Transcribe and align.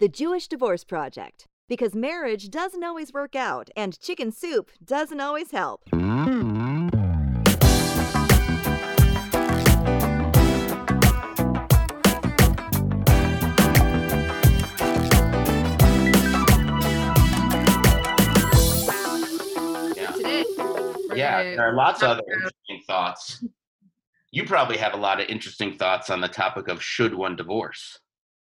The 0.00 0.08
Jewish 0.08 0.48
Divorce 0.48 0.82
Project. 0.82 1.46
Because 1.68 1.94
marriage 1.94 2.48
doesn't 2.48 2.82
always 2.82 3.12
work 3.12 3.36
out, 3.36 3.68
and 3.76 4.00
chicken 4.00 4.32
soup 4.32 4.70
doesn't 4.82 5.20
always 5.20 5.50
help. 5.50 5.82
Yeah. 5.92 6.22
Yeah, 21.14 21.42
there 21.42 21.68
are 21.68 21.74
lots 21.74 22.02
of 22.02 22.08
other 22.08 22.22
interesting 22.32 22.80
thoughts. 22.86 23.44
You 24.30 24.46
probably 24.46 24.78
have 24.78 24.94
a 24.94 24.96
lot 24.96 25.20
of 25.20 25.28
interesting 25.28 25.76
thoughts 25.76 26.08
on 26.08 26.22
the 26.22 26.28
topic 26.28 26.68
of 26.68 26.82
should 26.82 27.12
one 27.14 27.36
divorce. 27.36 27.99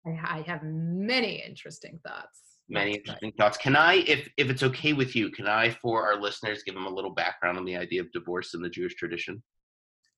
I 0.08 0.38
I 0.38 0.42
have 0.42 0.62
many 0.62 1.42
interesting 1.46 1.98
thoughts. 2.06 2.40
Many 2.68 2.96
interesting 2.96 3.32
thoughts. 3.32 3.56
Can 3.56 3.74
I, 3.76 3.94
if 4.06 4.28
if 4.36 4.50
it's 4.50 4.62
okay 4.62 4.92
with 4.92 5.16
you, 5.16 5.30
can 5.30 5.46
I, 5.46 5.70
for 5.70 6.04
our 6.06 6.20
listeners, 6.20 6.62
give 6.64 6.74
them 6.74 6.86
a 6.86 6.90
little 6.90 7.14
background 7.14 7.56
on 7.56 7.64
the 7.64 7.76
idea 7.76 8.02
of 8.02 8.12
divorce 8.12 8.54
in 8.54 8.60
the 8.60 8.68
Jewish 8.68 8.94
tradition? 8.94 9.42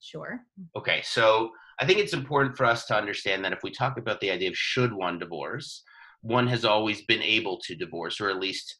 Sure. 0.00 0.40
Okay, 0.76 1.00
so 1.04 1.50
I 1.78 1.86
think 1.86 1.98
it's 1.98 2.14
important 2.14 2.56
for 2.56 2.66
us 2.66 2.86
to 2.86 2.96
understand 2.96 3.44
that 3.44 3.52
if 3.52 3.62
we 3.62 3.70
talk 3.70 3.98
about 3.98 4.20
the 4.20 4.30
idea 4.30 4.48
of 4.48 4.56
should 4.56 4.92
one 4.92 5.18
divorce, 5.18 5.82
one 6.22 6.46
has 6.48 6.64
always 6.64 7.02
been 7.02 7.22
able 7.22 7.58
to 7.66 7.74
divorce, 7.74 8.20
or 8.20 8.30
at 8.30 8.40
least 8.40 8.76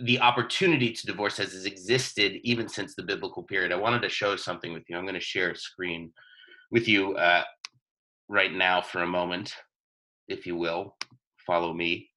the 0.00 0.20
opportunity 0.20 0.92
to 0.92 1.06
divorce 1.06 1.36
has 1.38 1.64
existed 1.64 2.40
even 2.42 2.68
since 2.68 2.94
the 2.94 3.02
biblical 3.02 3.44
period. 3.44 3.72
I 3.72 3.76
wanted 3.76 4.02
to 4.02 4.08
show 4.08 4.36
something 4.36 4.72
with 4.72 4.82
you. 4.88 4.96
I'm 4.96 5.04
going 5.04 5.14
to 5.14 5.20
share 5.20 5.52
a 5.52 5.56
screen 5.56 6.12
with 6.70 6.88
you 6.88 7.14
uh, 7.16 7.44
right 8.28 8.52
now 8.52 8.82
for 8.82 9.02
a 9.02 9.06
moment, 9.06 9.54
if 10.28 10.46
you 10.46 10.56
will. 10.56 10.96
Follow 11.46 11.72
me. 11.72 12.08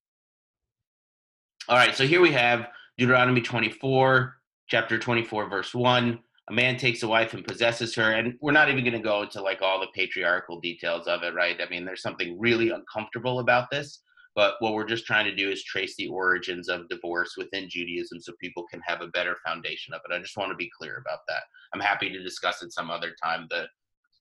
All 1.68 1.78
right, 1.78 1.96
so 1.96 2.08
here 2.08 2.22
we 2.22 2.32
have 2.32 2.68
Deuteronomy 2.98 3.42
24, 3.42 4.36
chapter 4.68 4.98
24, 4.98 5.50
verse 5.50 5.74
1 5.74 6.20
a 6.50 6.54
man 6.54 6.78
takes 6.78 7.04
a 7.04 7.08
wife 7.08 7.34
and 7.34 7.46
possesses 7.46 7.94
her 7.96 8.12
and 8.12 8.36
we're 8.42 8.52
not 8.52 8.70
even 8.70 8.84
going 8.84 8.94
to 8.94 9.00
go 9.00 9.22
into 9.22 9.42
like 9.42 9.62
all 9.62 9.80
the 9.80 9.88
patriarchal 9.94 10.60
details 10.60 11.08
of 11.08 11.24
it 11.24 11.34
right 11.34 11.60
i 11.62 11.70
mean 11.70 11.86
there's 11.86 12.02
something 12.02 12.40
really 12.40 12.70
uncomfortable 12.70 13.40
about 13.40 13.70
this 13.70 14.02
but 14.36 14.56
what 14.60 14.74
we're 14.74 14.86
just 14.86 15.06
trying 15.06 15.26
to 15.26 15.36
do 15.36 15.50
is 15.50 15.64
trace 15.64 15.96
the 15.98 16.08
origins 16.08 16.70
of 16.70 16.88
divorce 16.90 17.34
within 17.38 17.70
judaism 17.70 18.20
so 18.20 18.34
people 18.40 18.66
can 18.72 18.82
have 18.86 19.02
a 19.02 19.08
better 19.08 19.38
foundation 19.46 19.94
of 19.94 20.02
it 20.10 20.14
i 20.14 20.20
just 20.20 20.38
want 20.38 20.50
to 20.50 20.56
be 20.56 20.72
clear 20.78 21.04
about 21.06 21.20
that 21.28 21.44
i'm 21.74 21.82
happy 21.82 22.10
to 22.10 22.24
discuss 22.24 22.62
it 22.64 22.72
some 22.72 22.90
other 22.90 23.14
time 23.22 23.48
the 23.50 23.66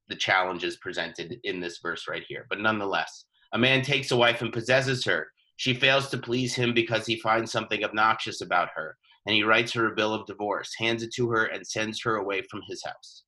the 0.09 0.17
challenges 0.17 0.77
presented 0.77 1.39
in 1.45 1.61
this 1.61 1.79
verse 1.83 2.07
right 2.09 2.25
here 2.29 2.47
but 2.49 2.61
nonetheless 2.61 3.25
a 3.57 3.59
man 3.59 3.83
takes 3.83 4.11
a 4.11 4.17
wife 4.17 4.43
and 4.43 4.53
possesses 4.53 5.05
her 5.05 5.29
she 5.57 5.73
fails 5.73 6.11
to 6.11 6.19
please 6.19 6.55
him 6.55 6.75
because 6.75 7.07
he 7.07 7.19
finds 7.19 7.51
something 7.51 7.83
obnoxious 7.83 8.43
about 8.43 8.69
her 8.75 8.97
and 9.27 9.35
he 9.35 9.43
writes 9.43 9.73
her 9.73 9.87
a 9.87 9.95
bill 9.95 10.15
of 10.15 10.27
divorce, 10.27 10.75
hands 10.79 11.03
it 11.03 11.13
to 11.15 11.29
her, 11.31 11.47
and 11.47 11.67
sends 11.67 12.01
her 12.03 12.17
away 12.17 12.43
from 12.43 12.61
his 12.69 12.85
house. 12.85 13.25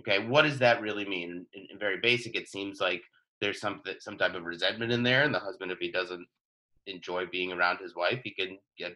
Okay, 0.00 0.26
what 0.26 0.42
does 0.42 0.58
that 0.58 0.82
really 0.82 1.06
mean? 1.06 1.46
In, 1.54 1.66
in 1.70 1.78
very 1.78 1.98
basic, 2.00 2.36
it 2.36 2.48
seems 2.48 2.80
like 2.80 3.02
there's 3.40 3.60
some 3.60 3.80
some 4.00 4.18
type 4.18 4.34
of 4.34 4.44
resentment 4.44 4.92
in 4.92 5.02
there, 5.02 5.24
and 5.24 5.34
the 5.34 5.38
husband, 5.38 5.72
if 5.72 5.78
he 5.78 5.90
doesn't 5.90 6.26
enjoy 6.86 7.24
being 7.26 7.52
around 7.52 7.78
his 7.78 7.96
wife, 7.96 8.20
he 8.24 8.30
can 8.30 8.58
get 8.76 8.94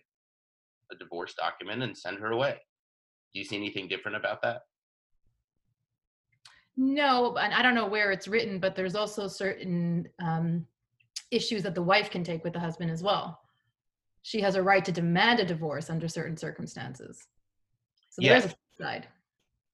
a 0.93 0.97
divorce 0.97 1.35
document 1.35 1.83
and 1.83 1.97
send 1.97 2.19
her 2.19 2.33
away. 2.33 2.59
Do 3.33 3.41
you 3.41 3.45
see 3.45 3.57
anything 3.57 3.89
different 3.89 4.17
about 4.17 4.43
that? 4.43 4.63
No, 6.77 7.37
and 7.37 7.55
I 7.55 7.63
don't 7.63 7.75
know 7.75 7.87
where 7.87 8.11
it's 8.11 8.27
written, 8.27 8.59
but 8.59 8.75
there's 8.75 8.97
also 8.97 9.29
certain 9.29 10.09
um, 10.21 10.67
issues 11.31 11.63
that 11.63 11.75
the 11.75 11.83
wife 11.83 12.11
can 12.11 12.25
take 12.25 12.43
with 12.43 12.53
the 12.53 12.61
husband 12.61 12.91
as 12.91 13.03
well. 13.03 13.41
She 14.23 14.41
has 14.41 14.57
a 14.57 14.63
right 14.63 14.85
to 14.85 14.93
demand 14.93 15.41
a 15.41 15.45
divorce 15.45 15.91
under 15.91 16.09
certain 16.09 16.37
circumstances. 16.37 17.27
So 18.11 18.23
there's 18.23 18.47
a 18.47 18.55
side. 18.81 19.07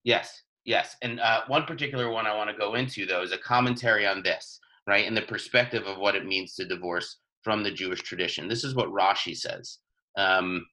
Yes, 0.05 0.43
yes. 0.65 0.97
And 1.03 1.21
uh, 1.21 1.43
one 1.47 1.65
particular 1.65 2.11
one 2.11 2.27
I 2.27 2.37
want 2.37 2.51
to 2.51 2.57
go 2.57 2.75
into, 2.75 3.07
though, 3.07 3.23
is 3.23 3.33
a 3.33 3.39
commentary 3.39 4.07
on 4.07 4.23
this, 4.23 4.59
right? 4.87 5.07
And 5.07 5.17
the 5.17 5.23
perspective 5.23 5.85
of 5.87 5.99
what 5.99 6.17
it 6.17 6.27
means 6.27 6.55
to 6.57 6.67
divorce 6.67 7.19
from 7.43 7.63
the 7.63 7.71
Jewish 7.71 8.01
tradition. 8.01 8.49
This 8.49 8.65
is 8.65 8.75
what 8.75 8.89
Rashi 8.89 9.37
says. 9.37 9.79
Um, 10.19 10.67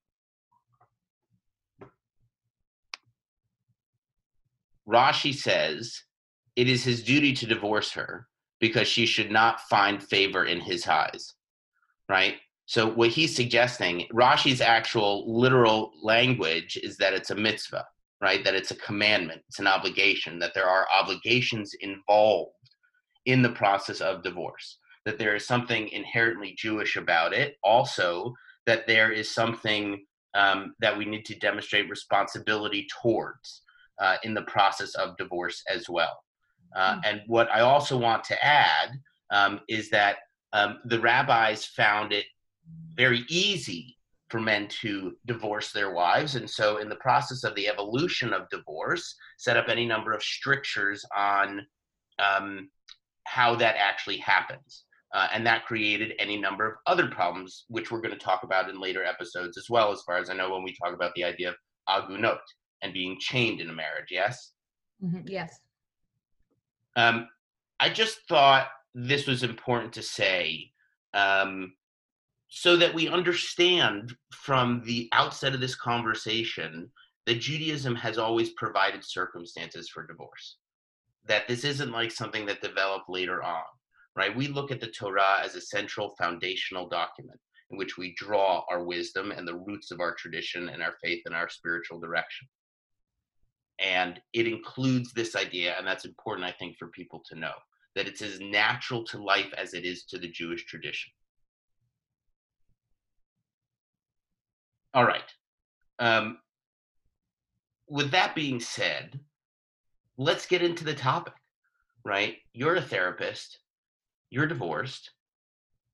Rashi 4.88 5.34
says 5.34 6.02
it 6.58 6.68
is 6.68 6.84
his 6.84 7.02
duty 7.02 7.32
to 7.36 7.48
divorce 7.48 7.92
her 7.94 8.28
because 8.60 8.90
she 8.90 9.06
should 9.06 9.32
not 9.32 9.62
find 9.62 10.04
favor 10.04 10.44
in 10.44 10.60
his 10.60 10.86
eyes, 10.88 11.36
right? 12.10 12.36
So, 12.66 12.90
what 12.90 13.12
he's 13.12 13.34
suggesting, 13.34 14.08
Rashi's 14.12 14.60
actual 14.60 15.40
literal 15.40 15.94
language 16.04 16.78
is 16.84 16.98
that 16.98 17.14
it's 17.14 17.30
a 17.30 17.36
mitzvah 17.36 17.86
right? 18.22 18.44
That 18.44 18.56
it's 18.56 18.72
a 18.72 18.76
commandment, 18.76 19.42
it's 19.48 19.60
an 19.60 19.68
obligation, 19.68 20.40
that 20.40 20.54
there 20.54 20.68
are 20.68 20.88
obligations 20.92 21.74
involved 21.82 22.52
in 23.26 23.42
the 23.42 23.52
process 23.52 24.02
of 24.02 24.24
divorce, 24.24 24.80
that 25.06 25.20
there 25.20 25.36
is 25.36 25.46
something 25.46 25.90
inherently 25.90 26.56
Jewish 26.58 26.96
about 26.96 27.34
it. 27.34 27.58
Also, 27.64 28.34
that 28.66 28.88
there 28.88 29.12
is 29.12 29.34
something 29.34 30.04
um, 30.34 30.74
that 30.80 30.98
we 30.98 31.06
need 31.06 31.26
to 31.26 31.36
demonstrate 31.40 31.90
responsibility 31.90 32.88
towards 33.02 33.62
uh, 34.00 34.18
in 34.24 34.34
the 34.34 34.44
process 34.44 34.94
of 34.96 35.18
divorce 35.18 35.64
as 35.70 35.90
well. 35.90 36.18
Uh, 36.76 36.96
Mm. 36.96 37.02
and 37.06 37.22
what 37.28 37.50
I 37.52 37.62
also 37.62 37.98
want 37.98 38.24
to 38.26 38.46
add 38.46 39.00
um, 39.30 39.62
is 39.68 39.90
that 39.90 40.18
um, 40.54 40.80
the 40.86 41.00
rabbis 41.00 41.66
found 41.66 42.14
it 42.14 42.26
very 42.94 43.26
easy 43.30 43.98
for 44.30 44.40
men 44.42 44.68
to 44.68 45.16
divorce 45.26 45.72
their 45.72 45.92
wives. 45.94 46.36
And 46.36 46.50
so, 46.50 46.78
in 46.78 46.90
the 46.90 46.96
process 46.98 47.44
of 47.44 47.56
the 47.56 47.68
evolution 47.68 48.34
of 48.34 48.50
divorce, 48.50 49.16
set 49.38 49.58
up 49.58 49.70
any 49.70 49.86
number 49.86 50.14
of 50.14 50.22
strictures 50.22 51.06
on 51.16 51.66
um, 52.20 52.70
how 53.24 53.56
that 53.56 53.76
actually 53.78 54.18
happens. 54.18 54.84
Uh, 55.14 55.28
and 55.34 55.48
that 55.48 55.66
created 55.66 56.14
any 56.20 56.38
number 56.38 56.68
of 56.68 56.74
other 56.86 57.08
problems, 57.08 57.64
which 57.70 57.90
we're 57.92 58.02
going 58.02 58.14
to 58.14 58.20
talk 58.20 58.44
about 58.44 58.70
in 58.70 58.80
later 58.80 59.04
episodes 59.06 59.58
as 59.58 59.70
well, 59.70 59.92
as 59.92 60.02
far 60.02 60.18
as 60.18 60.30
I 60.30 60.34
know, 60.34 60.52
when 60.54 60.64
we 60.64 60.76
talk 60.76 60.94
about 60.94 61.14
the 61.16 61.24
idea 61.24 61.50
of 61.50 61.56
agunot 61.88 62.40
and 62.82 62.92
being 62.94 63.18
chained 63.20 63.62
in 63.62 63.70
a 63.70 63.74
marriage. 63.74 64.10
Yes? 64.12 64.52
Mhm, 65.02 65.24
Yes. 65.30 65.62
Um, 66.98 67.30
I 67.80 67.90
just 67.90 68.18
thought 68.28 68.68
this 68.96 69.28
was 69.28 69.44
important 69.44 69.94
to 69.94 70.02
say 70.02 70.72
um, 71.14 71.74
so 72.50 72.76
that 72.76 72.94
we 72.94 73.08
understand 73.08 74.16
from 74.34 74.82
the 74.84 75.08
outset 75.14 75.54
of 75.54 75.62
this 75.62 75.76
conversation 75.76 76.92
that 77.28 77.40
Judaism 77.40 77.96
has 77.96 78.18
always 78.18 78.50
provided 78.52 79.04
circumstances 79.06 79.90
for 79.90 80.08
divorce. 80.08 80.58
That 81.28 81.48
this 81.48 81.64
isn't 81.64 81.92
like 81.92 82.10
something 82.10 82.48
that 82.48 82.62
developed 82.62 83.10
later 83.10 83.44
on, 83.44 83.64
right? 84.16 84.36
We 84.36 84.48
look 84.48 84.72
at 84.72 84.80
the 84.80 84.88
Torah 84.88 85.42
as 85.44 85.54
a 85.54 85.62
central 85.62 86.16
foundational 86.18 86.90
document 86.90 87.40
in 87.70 87.78
which 87.78 87.98
we 87.98 88.16
draw 88.18 88.64
our 88.72 88.84
wisdom 88.84 89.32
and 89.32 89.48
the 89.48 89.58
roots 89.58 89.92
of 89.92 90.00
our 90.00 90.16
tradition 90.16 90.70
and 90.70 90.82
our 90.82 90.96
faith 91.04 91.22
and 91.26 91.36
our 91.36 91.50
spiritual 91.50 92.00
direction 92.00 92.48
and 93.80 94.20
it 94.34 94.48
includes 94.48 95.14
this 95.14 95.36
idea 95.36 95.76
and 95.78 95.86
that's 95.86 96.06
important 96.06 96.48
i 96.48 96.52
think 96.52 96.78
for 96.78 96.88
people 96.88 97.22
to 97.28 97.36
know 97.36 97.54
that 97.96 98.08
it's 98.08 98.22
as 98.22 98.40
natural 98.40 99.04
to 99.04 99.22
life 99.22 99.54
as 99.58 99.74
it 99.74 99.86
is 99.86 100.04
to 100.06 100.20
the 100.20 100.28
jewish 100.28 100.66
tradition. 100.66 101.12
All 104.94 105.06
right. 105.06 105.34
Um, 106.00 106.38
with 107.88 108.12
that 108.12 108.36
being 108.36 108.60
said 108.60 109.20
let's 110.18 110.48
get 110.48 110.62
into 110.62 110.84
the 110.84 110.94
topic 110.94 111.34
right? 112.08 112.38
You're 112.54 112.76
a 112.76 112.82
therapist. 112.82 113.60
You're 114.30 114.48
divorced. 114.48 115.12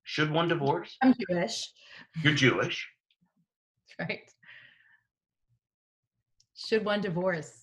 Should 0.04 0.32
one 0.32 0.48
divorce? 0.48 0.96
I'm 1.02 1.16
Jewish, 1.28 1.72
you're 2.24 2.34
jewish. 2.34 2.88
Right? 4.00 4.28
Should 6.56 6.84
one 6.84 7.02
divorce? 7.02 7.63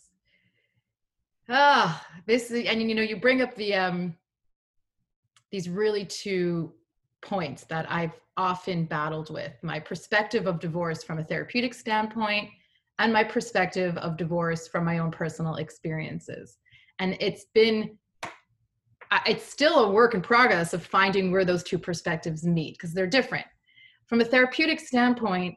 Ah, 1.53 2.07
this 2.27 2.53
is, 2.53 2.65
and 2.67 2.81
you 2.81 2.95
know, 2.95 3.03
you 3.03 3.17
bring 3.17 3.43
up 3.43 3.57
the 3.57 3.75
um 3.75 4.17
these 5.51 5.69
really 5.69 6.05
two 6.05 6.73
points 7.23 7.65
that 7.65 7.91
I've 7.91 8.13
often 8.37 8.85
battled 8.85 9.31
with 9.31 9.53
my 9.63 9.81
perspective 9.81 10.47
of 10.47 10.61
divorce 10.61 11.03
from 11.03 11.19
a 11.19 11.25
therapeutic 11.25 11.75
standpoint 11.75 12.49
and 13.01 13.13
my 13.13 13.25
perspective 13.25 13.97
of 13.99 14.17
divorce 14.17 14.69
from 14.69 14.85
my 14.85 14.99
own 14.99 15.11
personal 15.11 15.57
experiences. 15.57 16.59
And 17.01 17.17
it's 17.21 17.47
been 17.53 17.99
it's 19.27 19.45
still 19.45 19.87
a 19.87 19.91
work 19.91 20.15
in 20.15 20.23
progress 20.23 20.73
of 20.73 20.87
finding 20.87 21.33
where 21.33 21.45
those 21.45 21.65
two 21.65 21.81
perspectives 21.81 22.45
meet 22.45 22.75
because 22.79 22.95
they're 22.95 23.09
different. 23.09 23.47
From 24.07 24.21
a 24.21 24.25
therapeutic 24.25 24.79
standpoint, 24.79 25.57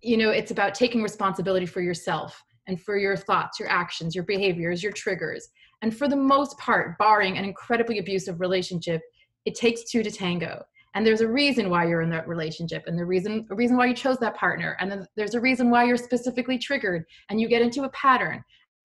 you 0.00 0.16
know, 0.16 0.30
it's 0.30 0.50
about 0.50 0.74
taking 0.74 1.00
responsibility 1.00 1.66
for 1.66 1.80
yourself 1.80 2.42
and 2.66 2.80
for 2.80 2.96
your 2.96 3.16
thoughts, 3.16 3.58
your 3.58 3.68
actions, 3.68 4.14
your 4.14 4.24
behaviors, 4.24 4.82
your 4.82 4.92
triggers. 4.92 5.48
And 5.82 5.96
for 5.96 6.08
the 6.08 6.16
most 6.16 6.56
part, 6.58 6.96
barring 6.98 7.38
an 7.38 7.44
incredibly 7.44 7.98
abusive 7.98 8.40
relationship, 8.40 9.00
it 9.44 9.54
takes 9.54 9.90
two 9.90 10.02
to 10.02 10.10
tango 10.10 10.62
and 10.94 11.06
there's 11.06 11.20
a 11.22 11.28
reason 11.28 11.70
why 11.70 11.86
you're 11.86 12.02
in 12.02 12.10
that 12.10 12.28
relationship 12.28 12.84
and 12.86 12.98
the 12.98 13.04
reason 13.04 13.46
a 13.50 13.54
reason 13.54 13.76
why 13.76 13.86
you 13.86 13.94
chose 13.94 14.18
that 14.18 14.36
partner 14.36 14.76
and 14.80 14.90
then 14.90 15.06
there's 15.16 15.34
a 15.34 15.40
reason 15.40 15.70
why 15.70 15.84
you're 15.84 15.96
specifically 15.96 16.58
triggered 16.58 17.04
and 17.30 17.40
you 17.40 17.48
get 17.48 17.62
into 17.62 17.84
a 17.84 17.88
pattern 17.90 18.42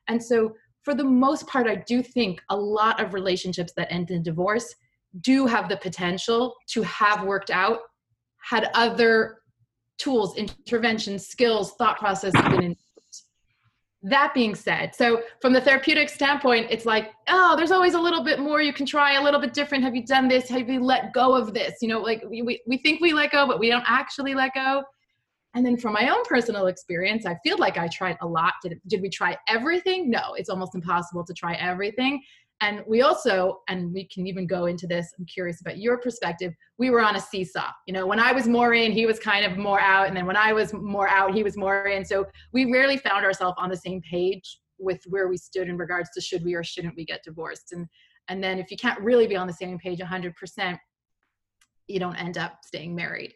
and 0.08 0.22
so 0.22 0.54
for 0.84 0.94
the 0.94 1.04
most 1.04 1.48
part 1.48 1.68
i 1.68 1.76
do 1.88 2.02
think 2.02 2.42
a 2.50 2.56
lot 2.56 3.02
of 3.02 3.14
relationships 3.14 3.74
that 3.76 3.92
end 3.92 4.12
in 4.12 4.24
divorce 4.24 4.74
do 5.22 5.46
have 5.46 5.70
the 5.70 5.78
potential 5.78 6.54
to 6.68 6.82
have 6.84 7.24
worked 7.24 7.50
out 7.50 7.80
had 8.40 8.70
other 8.74 9.40
tools 9.98 10.38
interventions 10.38 11.28
skills 11.28 11.74
thought 11.74 11.98
processes 11.98 12.42
been 12.44 12.64
in 12.64 12.76
that 14.10 14.34
being 14.34 14.56
said 14.56 14.96
so 14.96 15.22
from 15.42 15.54
the 15.54 15.62
therapeutic 15.62 16.10
standpoint 16.10 16.68
it's 16.70 16.86
like 16.86 17.12
oh 17.28 17.56
there's 17.58 17.72
always 17.72 17.94
a 17.94 18.00
little 18.00 18.24
bit 18.24 18.40
more. 18.40 18.62
You 18.62 18.74
can 18.74 18.86
try 18.86 19.14
a 19.14 19.24
little 19.24 19.40
bit 19.40 19.54
different. 19.54 19.84
Have 19.84 19.96
you 19.96 20.06
done 20.06 20.28
this? 20.28 20.50
Have 20.50 20.70
you 20.70 20.84
let 20.84 21.14
go 21.14 21.36
of 21.36 21.54
this? 21.54 21.76
You 21.82 21.90
know 21.90 22.00
like 22.00 22.24
we, 22.30 22.42
we, 22.42 22.78
think 22.78 23.02
we 23.02 23.14
let 23.14 23.32
go 23.32 23.48
but 23.48 23.60
we 23.60 23.70
don't 23.70 23.86
actually 23.88 24.34
let 24.34 24.54
go. 24.54 24.84
And 25.54 25.66
then 25.66 25.78
from 25.78 25.94
my 25.94 26.10
own 26.10 26.24
personal 26.26 26.68
experience 26.68 27.26
i 27.26 27.36
feel 27.44 27.58
like 27.58 27.78
i 27.78 27.88
tried 27.88 28.18
a 28.22 28.28
lot. 28.28 28.54
Did, 28.64 28.80
did 28.88 29.02
we 29.02 29.10
try 29.10 29.38
everything? 29.48 30.10
No 30.10 30.34
it's 30.36 30.50
almost 30.50 30.76
impossible 30.76 31.24
to 31.26 31.34
try 31.34 31.54
everything 31.56 32.22
and 32.62 32.84
we 32.88 33.02
also 33.02 33.62
and 33.68 33.94
we 33.94 34.08
can 34.08 34.26
even 34.26 34.48
go 34.48 34.66
into 34.66 34.88
this 34.88 35.14
i'm 35.18 35.26
curious 35.26 35.62
about 35.62 35.78
your 35.78 35.98
perspective 35.98 36.54
we 36.78 36.90
were 36.90 37.02
on 37.02 37.16
a 37.16 37.20
seesaw. 37.20 37.70
You 37.86 37.94
know 37.94 38.06
when 38.06 38.20
i 38.20 38.32
was 38.32 38.48
more 38.48 38.74
in 38.74 38.92
he 38.92 39.06
was 39.06 39.20
kind 39.20 39.46
of 39.46 39.58
more 39.58 39.80
out 39.80 40.08
and 40.08 40.16
then 40.16 40.26
when 40.26 40.38
i 40.38 40.54
was 40.54 40.74
more 40.74 41.08
out 41.08 41.34
he 41.34 41.44
was 41.44 41.58
more 41.58 41.88
in. 41.88 42.04
So 42.06 42.26
we 42.54 42.72
rarely 42.72 42.98
found 42.98 43.26
ourselves 43.26 43.58
on 43.60 43.70
the 43.70 43.78
same 43.78 44.02
page 44.02 44.60
with 44.80 45.02
where 45.08 45.28
we 45.28 45.38
stood 45.38 45.70
in 45.70 45.78
regards 45.78 46.10
to 46.12 46.22
should 46.22 46.44
we 46.44 46.54
or 46.54 46.64
shouldn't 46.64 46.96
we 46.96 47.06
get 47.06 47.24
divorced. 47.24 47.72
And 47.72 47.88
and 48.28 48.44
then 48.44 48.60
if 48.60 48.72
you 48.72 48.78
can't 48.78 49.00
really 49.00 49.28
be 49.28 49.38
on 49.38 49.48
the 49.48 49.54
same 49.54 49.78
page 49.78 50.00
100% 50.00 50.78
you 51.88 52.00
don't 52.00 52.16
end 52.18 52.38
up 52.38 52.60
staying 52.66 52.96
married. 52.96 53.34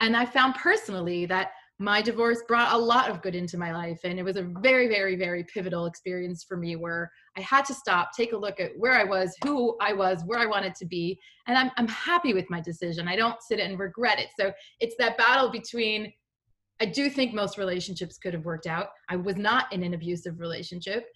And 0.00 0.16
i 0.16 0.24
found 0.24 0.54
personally 0.54 1.26
that 1.26 1.50
my 1.80 2.02
divorce 2.02 2.42
brought 2.48 2.72
a 2.72 2.78
lot 2.78 3.08
of 3.08 3.22
good 3.22 3.36
into 3.36 3.56
my 3.56 3.72
life 3.72 4.00
and 4.02 4.18
it 4.18 4.24
was 4.24 4.36
a 4.36 4.50
very 4.60 4.88
very 4.88 5.14
very 5.14 5.44
pivotal 5.44 5.86
experience 5.86 6.42
for 6.42 6.56
me 6.56 6.74
where 6.74 7.10
i 7.36 7.40
had 7.40 7.64
to 7.64 7.72
stop 7.72 8.10
take 8.12 8.32
a 8.32 8.36
look 8.36 8.58
at 8.58 8.72
where 8.76 8.94
i 8.94 9.04
was 9.04 9.34
who 9.44 9.76
i 9.80 9.92
was 9.92 10.22
where 10.26 10.40
i 10.40 10.46
wanted 10.46 10.74
to 10.74 10.84
be 10.84 11.18
and 11.46 11.56
i'm, 11.56 11.70
I'm 11.76 11.88
happy 11.88 12.34
with 12.34 12.50
my 12.50 12.60
decision. 12.60 13.08
I 13.08 13.16
don't 13.16 13.42
sit 13.42 13.60
and 13.60 13.78
regret 13.78 14.18
it. 14.18 14.28
So 14.38 14.52
it's 14.80 14.96
that 14.98 15.16
battle 15.16 15.50
between 15.50 16.12
i 16.80 16.84
do 16.84 17.08
think 17.08 17.32
most 17.32 17.58
relationships 17.58 18.18
could 18.18 18.34
have 18.34 18.44
worked 18.44 18.66
out. 18.66 18.88
I 19.08 19.16
was 19.16 19.36
not 19.36 19.72
in 19.72 19.82
an 19.82 19.94
abusive 19.94 20.40
relationship. 20.40 21.06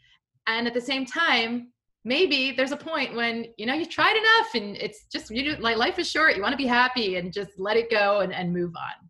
And 0.47 0.67
at 0.67 0.75
the 0.75 0.81
same 0.81 1.07
time 1.07 1.73
maybe 2.05 2.53
there's 2.53 2.73
a 2.73 2.77
point 2.77 3.15
when 3.15 3.47
you 3.59 3.67
know 3.67 3.75
you've 3.75 3.89
tried 3.89 4.17
enough 4.17 4.55
and 4.55 4.77
it's 4.77 5.07
just 5.13 5.31
you 5.31 5.57
like 5.57 5.77
life 5.77 5.99
is 5.99 6.09
short. 6.09 6.37
You 6.37 6.43
want 6.43 6.53
to 6.53 6.57
be 6.57 6.67
happy 6.67 7.17
and 7.17 7.33
just 7.33 7.51
let 7.59 7.77
it 7.77 7.91
go 7.91 8.21
and, 8.21 8.33
and 8.33 8.53
move 8.53 8.73
on 8.77 9.09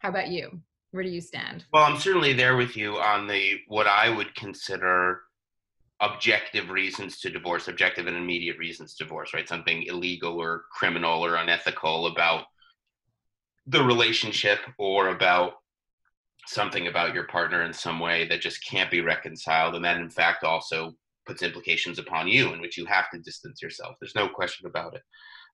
how 0.00 0.08
about 0.08 0.28
you? 0.28 0.60
Where 0.90 1.04
do 1.04 1.08
you 1.08 1.20
stand? 1.20 1.64
Well, 1.72 1.84
I'm 1.84 1.98
certainly 1.98 2.32
there 2.32 2.56
with 2.56 2.76
you 2.76 2.96
on 2.96 3.26
the 3.26 3.58
what 3.68 3.86
I 3.86 4.08
would 4.08 4.34
consider 4.34 5.20
objective 6.00 6.70
reasons 6.70 7.20
to 7.20 7.30
divorce, 7.30 7.68
objective 7.68 8.06
and 8.06 8.16
immediate 8.16 8.58
reasons 8.58 8.94
to 8.94 9.04
divorce, 9.04 9.32
right? 9.34 9.48
Something 9.48 9.84
illegal 9.84 10.40
or 10.40 10.64
criminal 10.72 11.24
or 11.24 11.36
unethical 11.36 12.06
about 12.06 12.46
the 13.66 13.84
relationship 13.84 14.58
or 14.78 15.08
about 15.08 15.52
something 16.46 16.86
about 16.86 17.14
your 17.14 17.24
partner 17.24 17.62
in 17.62 17.72
some 17.72 18.00
way 18.00 18.26
that 18.26 18.40
just 18.40 18.66
can't 18.66 18.90
be 18.90 19.02
reconciled. 19.02 19.74
And 19.74 19.84
that, 19.84 19.98
in 19.98 20.08
fact, 20.08 20.42
also 20.42 20.94
puts 21.26 21.42
implications 21.42 21.98
upon 21.98 22.26
you 22.26 22.52
in 22.52 22.60
which 22.60 22.78
you 22.78 22.86
have 22.86 23.10
to 23.10 23.18
distance 23.18 23.62
yourself. 23.62 23.96
There's 24.00 24.14
no 24.14 24.28
question 24.28 24.66
about 24.66 24.94
it. 24.94 25.02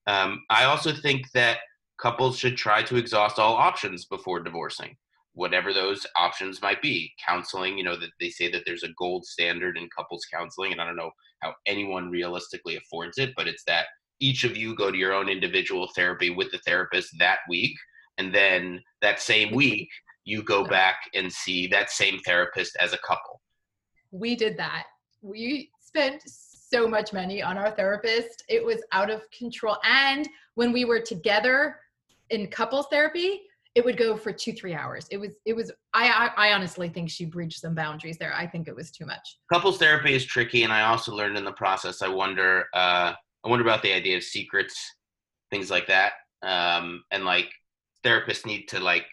Um, 0.07 0.45
I 0.49 0.65
also 0.65 0.93
think 0.93 1.27
that 1.35 1.59
couples 1.99 2.39
should 2.39 2.57
try 2.57 2.83
to 2.83 2.97
exhaust 2.97 3.39
all 3.39 3.55
options 3.55 4.05
before 4.05 4.41
divorcing 4.41 4.97
whatever 5.35 5.75
those 5.75 6.07
options 6.17 6.63
might 6.63 6.81
be. 6.81 7.13
Counseling 7.27 7.77
you 7.77 7.85
know 7.85 7.97
that 7.97 8.11
they 8.21 8.31
say 8.31 8.51
that 8.51 8.63
there's 8.65 8.85
a 8.85 8.93
gold 8.99 9.25
standard 9.25 9.77
in 9.77 9.89
couples 9.97 10.25
counseling 10.33 10.73
and 10.73 10.81
i 10.81 10.87
don't 10.87 10.97
know 10.97 11.11
how 11.43 11.53
anyone 11.67 12.11
realistically 12.11 12.77
affords 12.77 13.19
it 13.19 13.35
but 13.37 13.47
it's 13.47 13.65
that 13.67 13.87
each 14.19 14.45
of 14.45 14.57
you 14.57 14.75
go 14.75 14.91
to 14.91 14.97
your 14.97 15.13
own 15.13 15.29
individual 15.29 15.89
therapy 15.95 16.31
with 16.31 16.51
the 16.53 16.61
therapist 16.67 17.15
that 17.19 17.41
week 17.51 17.77
and 18.19 18.35
then 18.35 18.81
that 19.03 19.21
same 19.21 19.55
week 19.55 19.89
you 20.27 20.43
go 20.43 20.65
back 20.65 20.97
and 21.15 21.33
see 21.33 21.67
that 21.69 21.91
same 21.91 22.19
therapist 22.21 22.77
as 22.81 22.93
a 22.93 22.99
couple. 22.99 23.41
We 24.11 24.35
did 24.37 24.57
that. 24.59 24.85
We 25.23 25.71
spent 25.81 26.23
so 26.27 26.89
much 26.89 27.13
money 27.13 27.43
on 27.43 27.57
our 27.57 27.71
therapist. 27.71 28.45
It 28.49 28.65
was 28.65 28.83
out 28.93 29.09
of 29.09 29.23
control. 29.31 29.79
And 29.85 30.29
when 30.57 30.73
we 30.73 30.85
were 30.85 31.01
together 31.01 31.77
in 32.31 32.47
couples 32.49 32.87
therapy 32.91 33.43
it 33.77 33.85
would 33.85 33.99
go 33.99 34.17
for 34.17 34.33
two 34.33 34.55
three 34.55 34.73
hours. 34.73 35.07
It 35.11 35.19
was 35.19 35.33
it 35.45 35.55
was 35.55 35.71
I, 35.93 36.09
I, 36.09 36.49
I 36.49 36.53
honestly 36.55 36.89
think 36.89 37.11
she 37.11 37.27
breached 37.27 37.61
some 37.61 37.75
boundaries 37.75 38.17
there. 38.17 38.35
I 38.35 38.47
think 38.47 38.69
it 38.69 38.75
was 38.75 38.91
too 38.91 39.05
much. 39.05 39.39
Couples 39.53 39.77
therapy 39.77 40.15
is 40.15 40.25
tricky 40.25 40.65
and 40.65 40.73
i 40.73 40.83
also 40.83 41.15
learned 41.15 41.37
in 41.37 41.45
the 41.45 41.53
process 41.53 42.01
i 42.03 42.09
wonder 42.09 42.65
uh 42.73 43.13
i 43.45 43.49
wonder 43.49 43.65
about 43.65 43.83
the 43.83 43.93
idea 43.93 44.17
of 44.17 44.25
secrets 44.25 44.75
things 45.51 45.71
like 45.71 45.87
that. 45.87 46.15
Um 46.43 47.05
and 47.11 47.25
like 47.25 47.51
therapists 48.03 48.47
need 48.47 48.67
to 48.69 48.81
like 48.81 49.05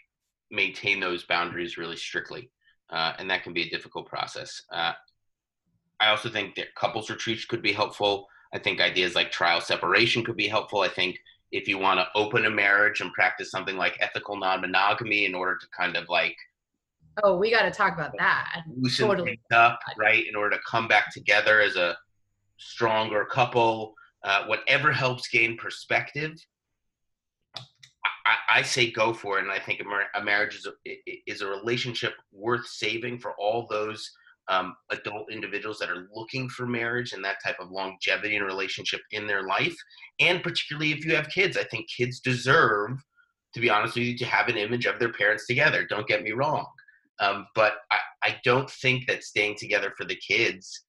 maintain 0.49 0.99
those 0.99 1.25
boundaries 1.25 1.77
really 1.77 1.97
strictly 1.97 2.49
uh, 2.89 3.13
and 3.17 3.29
that 3.29 3.43
can 3.43 3.53
be 3.53 3.63
a 3.63 3.69
difficult 3.69 4.07
process. 4.07 4.61
Uh, 4.71 4.93
i 5.99 6.09
also 6.09 6.29
think 6.29 6.55
that 6.55 6.73
couples 6.75 7.09
retreats 7.09 7.45
could 7.45 7.61
be 7.61 7.73
helpful. 7.73 8.27
I 8.53 8.59
think 8.59 8.79
ideas 8.79 9.15
like 9.15 9.31
trial 9.31 9.59
separation 9.59 10.23
could 10.23 10.37
be 10.37 10.47
helpful. 10.47 10.81
I 10.81 10.89
think 10.89 11.17
if 11.53 11.67
you 11.67 11.77
want 11.77 11.99
to 11.99 12.07
open 12.15 12.45
a 12.45 12.49
marriage 12.49 12.99
and 12.99 13.13
practice 13.13 13.51
something 13.51 13.77
like 13.77 13.95
ethical 14.01 14.35
non-monogamy 14.35 15.25
in 15.25 15.35
order 15.35 15.55
to 15.57 15.67
kind 15.77 15.95
of 15.95 16.09
like 16.09 16.35
oh 17.23 17.37
we 17.37 17.49
got 17.49 17.61
to 17.61 17.71
talk 17.71 17.93
about 17.93 18.11
that 18.17 18.63
loosen 18.75 19.07
totally. 19.07 19.39
up 19.53 19.79
right 19.97 20.27
in 20.27 20.35
order 20.35 20.57
to 20.57 20.63
come 20.69 20.87
back 20.87 21.13
together 21.13 21.61
as 21.61 21.75
a 21.77 21.95
stronger 22.57 23.23
couple 23.25 23.93
uh, 24.23 24.45
whatever 24.45 24.91
helps 24.91 25.27
gain 25.27 25.55
perspective 25.57 26.33
I, 28.25 28.59
I, 28.59 28.61
say 28.61 28.89
go 28.89 29.13
for 29.13 29.37
it 29.37 29.43
and 29.43 29.51
i 29.51 29.59
think 29.59 29.79
a, 29.79 29.83
mar- 29.83 30.07
a 30.15 30.23
marriage 30.23 30.55
is 30.55 30.65
a, 30.65 31.21
is 31.27 31.41
a 31.41 31.47
relationship 31.47 32.13
worth 32.31 32.65
saving 32.65 33.19
for 33.19 33.33
all 33.37 33.67
those 33.69 34.09
um, 34.49 34.75
adult 34.91 35.31
individuals 35.31 35.79
that 35.79 35.89
are 35.89 36.07
looking 36.13 36.49
for 36.49 36.65
marriage 36.65 37.13
and 37.13 37.23
that 37.23 37.37
type 37.43 37.55
of 37.59 37.71
longevity 37.71 38.35
and 38.35 38.45
relationship 38.45 39.01
in 39.11 39.27
their 39.27 39.43
life. 39.43 39.75
And 40.19 40.43
particularly 40.43 40.91
if 40.91 41.05
you 41.05 41.15
have 41.15 41.29
kids, 41.29 41.57
I 41.57 41.63
think 41.63 41.87
kids 41.89 42.19
deserve, 42.19 42.91
to 43.53 43.59
be 43.59 43.69
honest 43.69 43.95
with 43.95 44.05
you, 44.05 44.17
to 44.17 44.25
have 44.25 44.49
an 44.49 44.57
image 44.57 44.85
of 44.85 44.99
their 44.99 45.13
parents 45.13 45.47
together. 45.47 45.85
Don't 45.85 46.07
get 46.07 46.23
me 46.23 46.31
wrong. 46.31 46.65
Um, 47.19 47.47
but 47.55 47.75
I, 47.91 47.97
I, 48.23 48.35
don't 48.43 48.69
think 48.69 49.07
that 49.07 49.23
staying 49.23 49.55
together 49.59 49.93
for 49.95 50.03
the 50.03 50.15
kids 50.15 50.83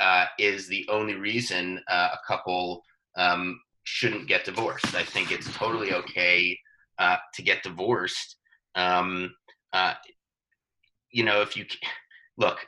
uh, 0.00 0.26
is 0.36 0.66
the 0.66 0.84
only 0.90 1.14
reason 1.14 1.80
uh, 1.88 2.08
a 2.12 2.18
couple 2.26 2.82
um, 3.16 3.60
shouldn't 3.84 4.26
get 4.26 4.44
divorced. 4.44 4.94
I 4.96 5.04
think 5.04 5.30
it's 5.30 5.50
totally 5.56 5.94
okay 5.94 6.58
uh, 6.98 7.16
to 7.34 7.42
get 7.42 7.62
divorced. 7.62 8.36
Um, 8.74 9.32
uh, 9.72 9.94
you 11.10 11.24
know, 11.24 11.40
if 11.40 11.56
you 11.56 11.64
look, 12.38 12.66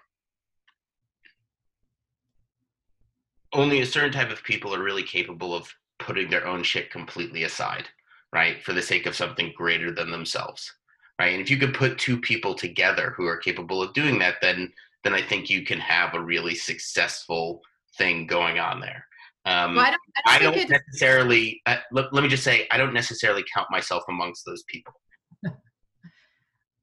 only 3.53 3.81
a 3.81 3.87
certain 3.87 4.13
type 4.13 4.31
of 4.31 4.45
people 4.45 4.75
are 4.75 4.83
really 4.83 5.03
capable 5.03 5.55
of 5.55 5.73
putting 5.99 6.29
their 6.29 6.47
own 6.47 6.63
shit 6.63 6.91
completely 6.91 7.45
aside, 7.45 7.89
right? 8.33 8.63
For 8.63 8.75
the 8.75 8.83
sake 8.83 9.07
of 9.07 9.17
something 9.17 9.53
greater 9.57 9.91
than 9.91 10.11
themselves. 10.11 10.71
Right. 11.19 11.35
And 11.35 11.43
if 11.43 11.51
you 11.51 11.59
could 11.59 11.75
put 11.75 11.99
two 11.99 12.19
people 12.19 12.55
together 12.55 13.13
who 13.15 13.27
are 13.27 13.37
capable 13.37 13.83
of 13.83 13.93
doing 13.93 14.19
that, 14.21 14.37
then 14.41 14.73
then 15.05 15.13
I 15.13 15.21
think 15.21 15.51
you 15.51 15.67
can 15.67 15.79
have 15.79 16.15
a 16.15 16.21
really 16.21 16.55
successful 16.55 17.61
thing 17.99 18.27
going 18.27 18.59
on 18.59 18.81
there. 18.81 19.05
Um, 19.45 19.75
well, 19.75 19.85
I 19.85 19.91
don't, 19.91 20.01
I 20.27 20.39
don't, 20.39 20.55
I 20.55 20.57
don't 20.57 20.71
necessarily. 20.71 21.61
Uh, 21.67 21.77
let, 21.93 22.11
let 22.15 22.23
me 22.23 22.31
just 22.31 22.43
say, 22.43 22.67
I 22.71 22.79
don't 22.79 22.95
necessarily 22.95 23.45
count 23.55 23.69
myself 23.71 24.03
amongst 24.09 24.47
those 24.47 24.63
people. 24.63 24.95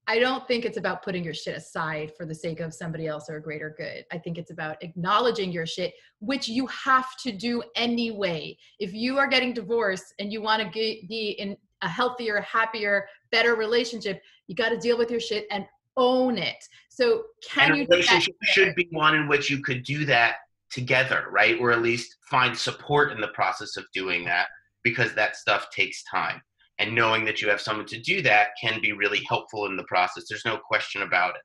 I 0.10 0.20
don't 0.20 0.48
think 0.48 0.64
it's 0.64 0.78
about 0.78 1.04
putting 1.04 1.24
your 1.24 1.34
shit 1.34 1.58
aside 1.58 2.14
for 2.16 2.26
the 2.26 2.34
sake 2.34 2.62
of 2.62 2.74
somebody 2.74 3.08
else 3.08 3.30
or 3.30 3.36
a 3.36 3.42
greater 3.42 3.76
good. 3.78 4.06
I 4.10 4.18
think 4.18 4.38
it's 4.38 4.52
about 4.52 4.82
acknowledging 4.82 5.52
your 5.52 5.66
shit, 5.66 5.94
which 6.20 6.48
you 6.48 6.66
have 6.68 7.18
to 7.24 7.32
do 7.34 7.62
anyway. 7.76 8.58
If 8.80 8.94
you 8.94 9.18
are 9.18 9.28
getting 9.28 9.54
divorced 9.54 10.14
and 10.20 10.32
you 10.32 10.42
want 10.42 10.64
to 10.64 10.70
be 10.72 11.36
in 11.38 11.58
a 11.82 11.90
healthier, 11.90 12.40
happier, 12.40 13.08
better 13.32 13.56
relationship, 13.56 14.22
you 14.48 14.56
got 14.56 14.70
to 14.70 14.78
deal 14.78 14.98
with 14.98 15.12
your 15.12 15.20
shit 15.20 15.46
and 15.52 15.66
own 15.98 16.38
it. 16.38 16.64
So, 16.88 17.24
can 17.46 17.72
and 17.72 17.80
you? 17.80 17.88
relationship 17.90 18.36
should 18.44 18.76
be 18.76 18.88
one 18.92 19.14
in 19.14 19.28
which 19.28 19.50
you 19.50 19.62
could 19.62 19.84
do 19.84 20.06
that 20.06 20.36
together, 20.72 21.26
right? 21.32 21.60
Or 21.60 21.72
at 21.72 21.82
least 21.82 22.16
find 22.30 22.58
support 22.58 23.12
in 23.12 23.20
the 23.20 23.28
process 23.30 23.76
of 23.76 23.86
doing 23.94 24.24
that 24.26 24.48
because 24.84 25.14
that 25.16 25.36
stuff 25.36 25.70
takes 25.72 26.02
time 26.04 26.42
and 26.80 26.94
knowing 26.94 27.26
that 27.26 27.42
you 27.42 27.50
have 27.50 27.62
someone 27.62 27.86
to 27.88 28.00
do 28.00 28.22
that 28.22 28.50
can 28.62 28.80
be 28.82 28.92
really 28.92 29.24
helpful 29.28 29.66
in 29.66 29.76
the 29.76 29.84
process. 29.84 30.26
There's 30.30 30.46
no 30.46 30.58
question 30.58 31.02
about 31.02 31.36
it. 31.36 31.42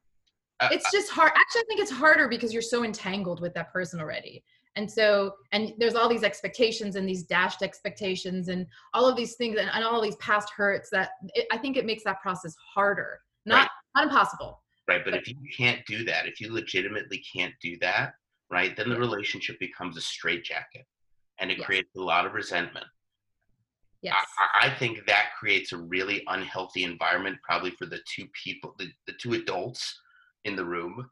Uh, 0.60 0.68
it's 0.70 0.90
just 0.92 1.10
hard 1.10 1.32
actually 1.34 1.62
i 1.62 1.64
think 1.66 1.80
it's 1.80 1.90
harder 1.90 2.28
because 2.28 2.52
you're 2.52 2.62
so 2.62 2.84
entangled 2.84 3.40
with 3.40 3.52
that 3.54 3.72
person 3.72 4.00
already. 4.00 4.44
And 4.76 4.90
so 4.90 5.34
and 5.52 5.74
there's 5.78 5.94
all 5.94 6.08
these 6.08 6.22
expectations 6.22 6.96
and 6.96 7.06
these 7.06 7.24
dashed 7.24 7.62
expectations 7.62 8.48
and 8.48 8.66
all 8.94 9.06
of 9.06 9.16
these 9.16 9.34
things 9.34 9.58
and, 9.58 9.68
and 9.70 9.84
all 9.84 10.00
these 10.00 10.16
past 10.16 10.50
hurts 10.56 10.88
that 10.90 11.10
it, 11.34 11.46
i 11.50 11.58
think 11.58 11.76
it 11.76 11.84
makes 11.84 12.04
that 12.04 12.20
process 12.22 12.54
harder. 12.74 13.20
Not 13.44 13.56
right. 13.56 13.68
not 13.96 14.04
impossible. 14.04 14.62
Right 14.88 15.04
but, 15.04 15.12
but 15.12 15.20
if 15.20 15.28
you 15.28 15.36
can't 15.56 15.84
do 15.86 16.04
that 16.04 16.26
if 16.26 16.40
you 16.40 16.52
legitimately 16.52 17.22
can't 17.34 17.54
do 17.60 17.76
that 17.80 18.14
right 18.50 18.76
then 18.76 18.88
the 18.88 18.98
relationship 18.98 19.58
becomes 19.58 19.96
a 19.96 20.00
straitjacket 20.00 20.86
and 21.40 21.50
it 21.50 21.58
yes. 21.58 21.66
creates 21.66 21.96
a 21.96 22.00
lot 22.00 22.24
of 22.24 22.34
resentment 22.34 22.86
yes. 24.02 24.14
I, 24.38 24.66
I, 24.66 24.74
think 24.78 25.06
that 25.06 25.30
creates 25.38 25.72
a 25.72 25.78
really 25.78 26.22
unhealthy 26.28 26.84
environment 26.84 27.38
probably 27.42 27.70
for 27.72 27.86
the 27.86 28.00
two 28.06 28.26
people 28.44 28.74
the, 28.78 28.88
the 29.06 29.14
two 29.14 29.34
adults 29.34 30.00
in 30.44 30.56
the 30.56 30.64
room. 30.64 31.08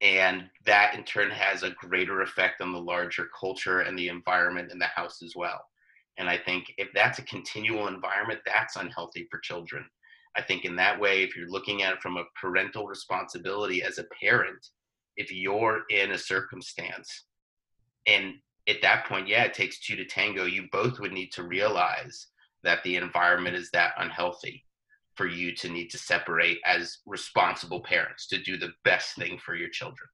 And 0.00 0.44
that 0.64 0.94
in 0.94 1.02
turn 1.02 1.30
has 1.30 1.64
a 1.64 1.70
greater 1.70 2.22
effect 2.22 2.60
on 2.60 2.72
the 2.72 2.80
larger 2.80 3.28
culture 3.38 3.80
and 3.80 3.98
the 3.98 4.08
environment 4.08 4.70
in 4.70 4.78
the 4.78 4.86
house 4.86 5.22
as 5.24 5.34
well. 5.34 5.60
And 6.18 6.28
i 6.28 6.36
think 6.36 6.72
if 6.78 6.88
that's 6.94 7.18
a 7.18 7.22
continual 7.22 7.88
environment 7.88 8.40
that's 8.46 8.76
unhealthy 8.76 9.26
for 9.30 9.38
children. 9.40 9.84
I 10.36 10.42
think 10.42 10.64
in 10.64 10.76
that 10.76 11.00
way 11.00 11.22
if 11.22 11.36
you're 11.36 11.48
looking 11.48 11.82
at 11.82 11.94
it 11.94 12.02
from 12.02 12.16
a 12.16 12.24
parental 12.40 12.86
responsibility 12.86 13.82
as 13.82 13.98
a 13.98 14.04
parent 14.20 14.64
if 15.16 15.32
you're 15.32 15.82
in 15.90 16.12
a 16.12 16.18
circumstance 16.18 17.24
and 18.06 18.34
at 18.68 18.82
that 18.82 19.06
point 19.06 19.26
yeah 19.26 19.44
it 19.44 19.54
takes 19.54 19.80
two 19.80 19.96
to 19.96 20.04
tango. 20.04 20.44
You 20.44 20.68
both 20.70 21.00
would 21.00 21.12
need 21.12 21.32
to 21.32 21.42
realize 21.42 22.28
that 22.62 22.82
the 22.82 22.96
environment 22.96 23.56
is 23.56 23.70
that 23.70 23.92
unhealthy 23.98 24.64
for 25.14 25.26
you 25.26 25.54
to 25.56 25.68
need 25.68 25.88
to 25.88 25.98
separate 25.98 26.58
as 26.64 26.98
responsible 27.06 27.80
parents 27.80 28.26
to 28.28 28.40
do 28.42 28.56
the 28.56 28.72
best 28.84 29.16
thing 29.16 29.38
for 29.38 29.54
your 29.54 29.68
children. 29.68 30.08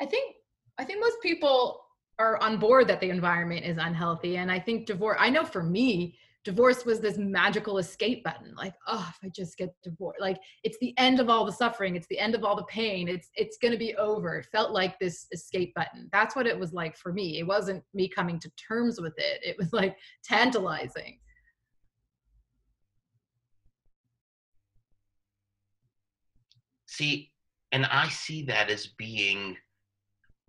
I 0.00 0.06
think 0.06 0.36
i 0.78 0.84
think 0.84 1.00
most 1.00 1.16
people 1.22 1.80
are 2.18 2.38
on 2.42 2.58
board 2.58 2.88
that 2.88 3.00
the 3.00 3.10
environment 3.10 3.64
is 3.64 3.78
unhealthy. 3.78 4.36
And 4.36 4.50
i 4.50 4.58
think 4.58 4.86
divorce 4.86 5.18
i 5.20 5.30
know 5.30 5.44
for 5.44 5.62
me 5.62 6.18
divorce 6.46 6.86
was 6.86 7.00
this 7.00 7.18
magical 7.18 7.78
escape 7.78 8.22
button 8.22 8.54
like 8.56 8.74
oh 8.86 9.06
if 9.10 9.18
i 9.22 9.28
just 9.28 9.58
get 9.58 9.74
divorced 9.82 10.20
like 10.20 10.38
it's 10.62 10.78
the 10.80 10.96
end 10.96 11.18
of 11.18 11.28
all 11.28 11.44
the 11.44 11.52
suffering 11.52 11.96
it's 11.96 12.06
the 12.06 12.18
end 12.18 12.34
of 12.34 12.44
all 12.44 12.54
the 12.54 12.64
pain 12.64 13.08
it's 13.08 13.30
it's 13.34 13.58
going 13.58 13.72
to 13.72 13.78
be 13.78 13.94
over. 13.96 14.36
It 14.36 14.46
felt 14.46 14.72
like 14.72 14.98
this 14.98 15.26
escape 15.32 15.74
button. 15.74 16.08
That's 16.12 16.36
what 16.36 16.46
it 16.46 16.58
was 16.58 16.72
like 16.72 16.96
for 16.96 17.12
me. 17.12 17.38
It 17.38 17.46
wasn't 17.46 17.82
me 17.94 18.08
coming 18.08 18.38
to 18.40 18.50
terms 18.56 19.00
with 19.00 19.14
it. 19.16 19.40
It 19.42 19.56
was 19.58 19.72
like 19.72 19.96
tantalizing. 20.24 21.18
See, 26.86 27.30
and 27.72 27.84
I 27.86 28.08
see 28.08 28.42
that 28.44 28.70
as 28.70 28.86
being 28.86 29.56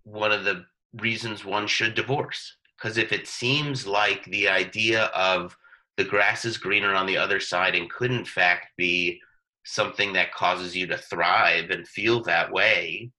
one 0.04 0.32
of 0.32 0.44
the 0.44 0.64
reasons 0.94 1.44
one 1.44 1.66
should 1.66 1.94
divorce. 1.94 2.56
Because 2.76 2.96
if 2.96 3.12
it 3.12 3.26
seems 3.26 3.86
like 3.86 4.24
the 4.26 4.48
idea 4.48 5.06
of 5.06 5.56
the 5.98 6.04
grass 6.04 6.44
is 6.44 6.56
greener 6.56 6.94
on 6.94 7.06
the 7.06 7.16
other 7.16 7.40
side 7.40 7.74
and 7.74 7.90
could, 7.90 8.12
in 8.12 8.24
fact, 8.24 8.68
be 8.78 9.20
something 9.64 10.12
that 10.12 10.32
causes 10.32 10.74
you 10.74 10.86
to 10.86 10.96
thrive 10.96 11.70
and 11.70 11.86
feel 11.88 12.22
that 12.22 12.50
way, 12.52 13.10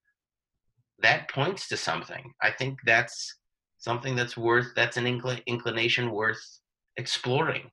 that 1.00 1.30
points 1.30 1.68
to 1.68 1.78
something. 1.78 2.32
I 2.42 2.52
think 2.52 2.80
that's 2.86 3.36
something 3.80 4.16
that's 4.16 4.38
worth, 4.38 4.68
that's 4.78 4.96
an 4.96 5.04
incl- 5.04 5.46
inclination 5.46 6.10
worth 6.10 6.42
exploring. 6.96 7.70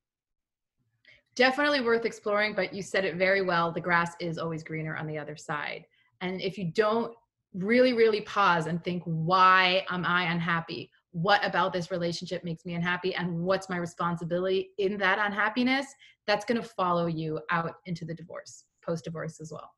Definitely 1.36 1.82
worth 1.82 2.04
exploring 2.04 2.54
but 2.54 2.75
you 2.75 2.82
said 2.82 3.04
it 3.04 3.14
very 3.16 3.42
well 3.42 3.70
the 3.70 3.80
grass 3.80 4.14
is 4.20 4.38
always 4.38 4.64
greener 4.64 4.96
on 4.96 5.06
the 5.06 5.18
other 5.18 5.36
side. 5.36 5.84
And 6.20 6.40
if 6.40 6.58
you 6.58 6.72
don't 6.72 7.14
really 7.54 7.92
really 7.92 8.22
pause 8.22 8.66
and 8.66 8.82
think 8.84 9.02
why 9.04 9.86
am 9.88 10.04
i 10.04 10.25
unhappy 10.25 10.90
what 11.16 11.42
about 11.42 11.73
this 11.73 11.90
relationship 11.90 12.44
makes 12.44 12.66
me 12.66 12.75
unhappy 12.75 13.14
and 13.14 13.35
what's 13.38 13.70
my 13.70 13.78
responsibility 13.78 14.73
in 14.76 14.99
that 14.99 15.18
unhappiness 15.18 15.87
that's 16.26 16.44
going 16.44 16.61
to 16.61 16.68
follow 16.68 17.06
you 17.06 17.40
out 17.50 17.76
into 17.87 18.04
the 18.04 18.12
divorce 18.12 18.64
post 18.85 19.04
divorce 19.04 19.40
as 19.40 19.50
well. 19.50 19.70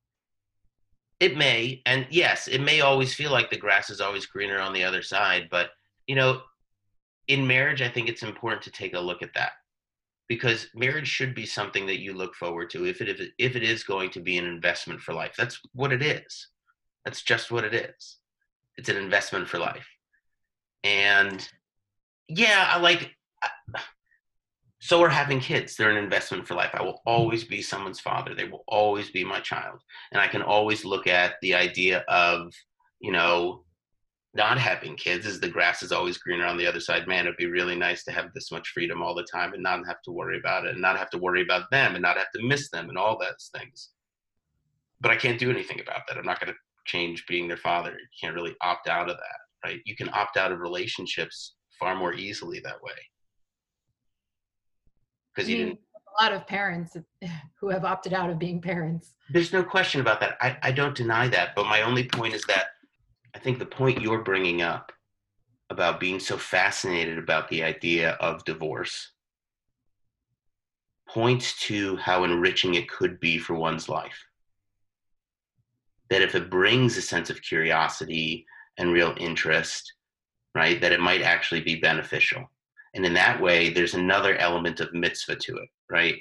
It 1.20 1.36
may 1.36 1.80
and 1.86 2.08
yes 2.10 2.48
it 2.48 2.60
may 2.60 2.80
always 2.80 3.14
feel 3.14 3.30
like 3.30 3.50
the 3.50 3.56
grass 3.56 3.88
is 3.88 4.00
always 4.00 4.26
greener 4.26 4.58
on 4.58 4.72
the 4.72 4.82
other 4.82 5.00
side 5.00 5.46
but 5.48 5.70
you 6.08 6.16
know 6.16 6.40
in 7.28 7.46
marriage 7.46 7.82
i 7.82 7.88
think 7.88 8.08
it's 8.08 8.22
important 8.22 8.62
to 8.62 8.70
take 8.70 8.94
a 8.94 9.00
look 9.00 9.22
at 9.22 9.34
that 9.34 9.52
because 10.28 10.68
marriage 10.74 11.08
should 11.08 11.34
be 11.34 11.46
something 11.46 11.86
that 11.86 12.00
you 12.00 12.14
look 12.14 12.34
forward 12.34 12.70
to 12.70 12.84
if 12.86 13.00
it 13.00 13.08
if 13.08 13.20
it, 13.20 13.30
if 13.38 13.54
it 13.54 13.62
is 13.62 13.84
going 13.84 14.10
to 14.10 14.20
be 14.20 14.38
an 14.38 14.44
investment 14.44 15.00
for 15.00 15.14
life. 15.14 15.34
That's 15.36 15.60
what 15.72 15.92
it 15.92 16.02
is. 16.02 16.48
That's 17.04 17.22
just 17.22 17.50
what 17.50 17.64
it 17.64 17.74
is. 17.74 18.18
It's 18.76 18.88
an 18.88 18.96
investment 18.96 19.48
for 19.48 19.58
life 19.58 19.86
and 20.84 21.48
yeah 22.28 22.70
i 22.72 22.78
like 22.78 23.14
so 24.80 25.02
are 25.02 25.08
having 25.08 25.40
kids 25.40 25.76
they're 25.76 25.90
an 25.90 26.02
investment 26.02 26.46
for 26.46 26.54
life 26.54 26.70
i 26.74 26.82
will 26.82 27.02
always 27.06 27.44
be 27.44 27.60
someone's 27.60 28.00
father 28.00 28.34
they 28.34 28.44
will 28.44 28.64
always 28.68 29.10
be 29.10 29.24
my 29.24 29.40
child 29.40 29.80
and 30.12 30.20
i 30.20 30.28
can 30.28 30.42
always 30.42 30.84
look 30.84 31.06
at 31.06 31.34
the 31.42 31.54
idea 31.54 32.04
of 32.08 32.52
you 33.00 33.12
know 33.12 33.64
not 34.34 34.58
having 34.58 34.94
kids 34.94 35.26
is 35.26 35.40
the 35.40 35.48
grass 35.48 35.82
is 35.82 35.92
always 35.92 36.18
greener 36.18 36.44
on 36.44 36.56
the 36.56 36.66
other 36.66 36.80
side. 36.80 37.08
Man, 37.08 37.26
it'd 37.26 37.36
be 37.36 37.46
really 37.46 37.74
nice 37.74 38.04
to 38.04 38.12
have 38.12 38.32
this 38.34 38.52
much 38.52 38.68
freedom 38.68 39.02
all 39.02 39.14
the 39.14 39.26
time 39.30 39.52
and 39.52 39.62
not 39.62 39.86
have 39.86 40.02
to 40.02 40.12
worry 40.12 40.38
about 40.38 40.66
it 40.66 40.72
and 40.72 40.80
not 40.80 40.98
have 40.98 41.10
to 41.10 41.18
worry 41.18 41.42
about 41.42 41.70
them 41.70 41.94
and 41.94 42.02
not 42.02 42.16
have 42.18 42.30
to 42.34 42.46
miss 42.46 42.70
them 42.70 42.88
and 42.88 42.98
all 42.98 43.18
those 43.18 43.50
things. 43.56 43.90
But 45.00 45.10
I 45.10 45.16
can't 45.16 45.38
do 45.38 45.50
anything 45.50 45.80
about 45.80 46.02
that. 46.06 46.18
I'm 46.18 46.26
not 46.26 46.40
going 46.40 46.52
to 46.52 46.58
change 46.84 47.26
being 47.26 47.48
their 47.48 47.56
father. 47.56 47.90
You 47.90 48.06
can't 48.20 48.34
really 48.34 48.54
opt 48.60 48.88
out 48.88 49.10
of 49.10 49.16
that, 49.16 49.40
right? 49.64 49.80
You 49.84 49.96
can 49.96 50.08
opt 50.10 50.36
out 50.36 50.52
of 50.52 50.60
relationships 50.60 51.54
far 51.78 51.94
more 51.94 52.14
easily 52.14 52.60
that 52.60 52.82
way. 52.82 52.92
Because 55.34 55.48
you 55.48 55.56
didn't. 55.56 55.78
A 56.18 56.22
lot 56.22 56.32
of 56.32 56.46
parents 56.46 56.96
who 57.60 57.68
have 57.68 57.84
opted 57.84 58.12
out 58.12 58.30
of 58.30 58.38
being 58.38 58.60
parents. 58.60 59.14
There's 59.30 59.52
no 59.52 59.62
question 59.62 60.00
about 60.00 60.20
that. 60.20 60.36
I, 60.40 60.56
I 60.62 60.72
don't 60.72 60.96
deny 60.96 61.28
that. 61.28 61.54
But 61.54 61.66
my 61.66 61.82
only 61.82 62.04
point 62.04 62.34
is 62.34 62.44
that 62.44 62.66
I 63.34 63.38
think 63.38 63.58
the 63.58 63.66
point 63.66 64.00
you're 64.00 64.22
bringing 64.22 64.62
up 64.62 64.90
about 65.70 66.00
being 66.00 66.18
so 66.18 66.36
fascinated 66.36 67.18
about 67.18 67.48
the 67.48 67.62
idea 67.62 68.12
of 68.20 68.44
divorce 68.44 69.12
points 71.08 71.58
to 71.60 71.96
how 71.96 72.24
enriching 72.24 72.74
it 72.74 72.88
could 72.88 73.20
be 73.20 73.38
for 73.38 73.54
one's 73.54 73.88
life. 73.88 74.18
That 76.10 76.22
if 76.22 76.34
it 76.34 76.50
brings 76.50 76.96
a 76.96 77.02
sense 77.02 77.30
of 77.30 77.42
curiosity 77.42 78.46
and 78.78 78.92
real 78.92 79.14
interest, 79.18 79.92
right, 80.54 80.80
that 80.80 80.92
it 80.92 81.00
might 81.00 81.22
actually 81.22 81.60
be 81.60 81.76
beneficial. 81.76 82.50
And 82.94 83.04
in 83.04 83.14
that 83.14 83.40
way, 83.40 83.68
there's 83.68 83.94
another 83.94 84.36
element 84.36 84.80
of 84.80 84.92
mitzvah 84.94 85.36
to 85.36 85.56
it, 85.56 85.68
right? 85.90 86.16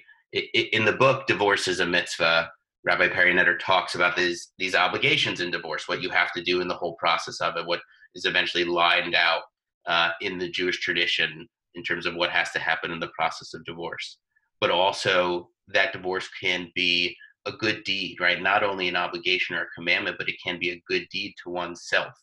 In 0.73 0.83
the 0.83 0.93
book, 0.93 1.25
Divorce 1.27 1.67
is 1.67 1.79
a 1.79 1.85
Mitzvah, 1.85 2.51
Rabbi 2.83 3.09
Perry 3.09 3.33
Netter 3.33 3.59
talks 3.59 3.95
about 3.95 4.15
these 4.15 4.51
these 4.57 4.75
obligations 4.75 5.41
in 5.41 5.51
divorce, 5.51 5.87
what 5.87 6.01
you 6.01 6.09
have 6.09 6.31
to 6.33 6.43
do 6.43 6.61
in 6.61 6.67
the 6.67 6.75
whole 6.75 6.95
process 6.95 7.41
of 7.41 7.57
it, 7.57 7.65
what 7.65 7.81
is 8.15 8.25
eventually 8.25 8.63
lined 8.63 9.15
out 9.15 9.41
uh, 9.87 10.11
in 10.21 10.37
the 10.37 10.49
Jewish 10.49 10.79
tradition 10.79 11.47
in 11.75 11.83
terms 11.83 12.05
of 12.05 12.15
what 12.15 12.29
has 12.29 12.51
to 12.51 12.59
happen 12.59 12.91
in 12.91 12.99
the 12.99 13.11
process 13.17 13.53
of 13.53 13.65
divorce. 13.65 14.17
But 14.61 14.71
also 14.71 15.49
that 15.67 15.93
divorce 15.93 16.29
can 16.41 16.71
be 16.75 17.15
a 17.45 17.51
good 17.51 17.83
deed, 17.83 18.17
right? 18.19 18.41
Not 18.41 18.63
only 18.63 18.87
an 18.87 18.95
obligation 18.95 19.55
or 19.55 19.63
a 19.63 19.75
commandment, 19.75 20.17
but 20.17 20.29
it 20.29 20.35
can 20.43 20.59
be 20.59 20.71
a 20.71 20.83
good 20.87 21.07
deed 21.11 21.35
to 21.43 21.49
oneself, 21.49 22.13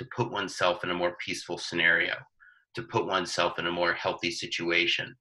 to 0.00 0.06
put 0.16 0.32
oneself 0.32 0.82
in 0.82 0.88
a 0.88 0.94
more 0.94 1.14
peaceful 1.22 1.58
scenario, 1.58 2.14
to 2.74 2.82
put 2.84 3.04
oneself 3.04 3.58
in 3.58 3.66
a 3.66 3.70
more 3.70 3.92
healthy 3.92 4.30
situation, 4.30 5.14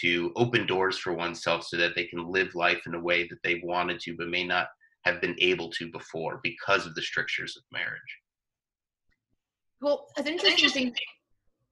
to 0.00 0.32
open 0.34 0.66
doors 0.66 0.98
for 0.98 1.12
oneself 1.12 1.64
so 1.64 1.76
that 1.76 1.94
they 1.94 2.06
can 2.06 2.28
live 2.28 2.52
life 2.56 2.80
in 2.84 2.96
a 2.96 3.00
way 3.00 3.28
that 3.28 3.38
they 3.44 3.62
wanted 3.62 4.00
to 4.00 4.16
but 4.18 4.26
may 4.26 4.42
not 4.42 4.66
have 5.04 5.20
been 5.20 5.36
able 5.38 5.70
to 5.70 5.88
before 5.92 6.40
because 6.42 6.84
of 6.84 6.96
the 6.96 7.02
strictures 7.02 7.56
of 7.56 7.62
marriage. 7.70 8.00
Well, 9.80 10.08
an 10.16 10.26
interesting 10.26 10.90
thing 10.90 11.06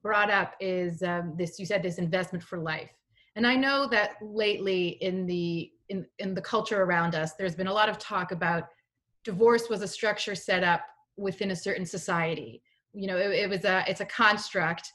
brought 0.00 0.30
up 0.30 0.54
is 0.60 1.02
um, 1.02 1.34
this. 1.36 1.58
You 1.58 1.66
said 1.66 1.82
this 1.82 1.98
investment 1.98 2.44
for 2.44 2.58
life, 2.58 2.90
and 3.34 3.44
I 3.44 3.56
know 3.56 3.88
that 3.88 4.12
lately 4.22 4.98
in 5.00 5.26
the 5.26 5.72
in 5.88 6.06
in 6.20 6.34
the 6.34 6.42
culture 6.42 6.82
around 6.82 7.16
us, 7.16 7.32
there's 7.34 7.56
been 7.56 7.66
a 7.66 7.72
lot 7.72 7.88
of 7.88 7.98
talk 7.98 8.30
about 8.30 8.68
divorce 9.24 9.68
was 9.68 9.82
a 9.82 9.88
structure 9.88 10.36
set 10.36 10.62
up 10.62 10.82
within 11.16 11.50
a 11.50 11.56
certain 11.56 11.86
society. 11.86 12.62
You 12.92 13.06
know, 13.06 13.16
it, 13.16 13.30
it 13.30 13.48
was 13.48 13.64
a 13.64 13.84
it's 13.88 14.00
a 14.00 14.06
construct 14.06 14.90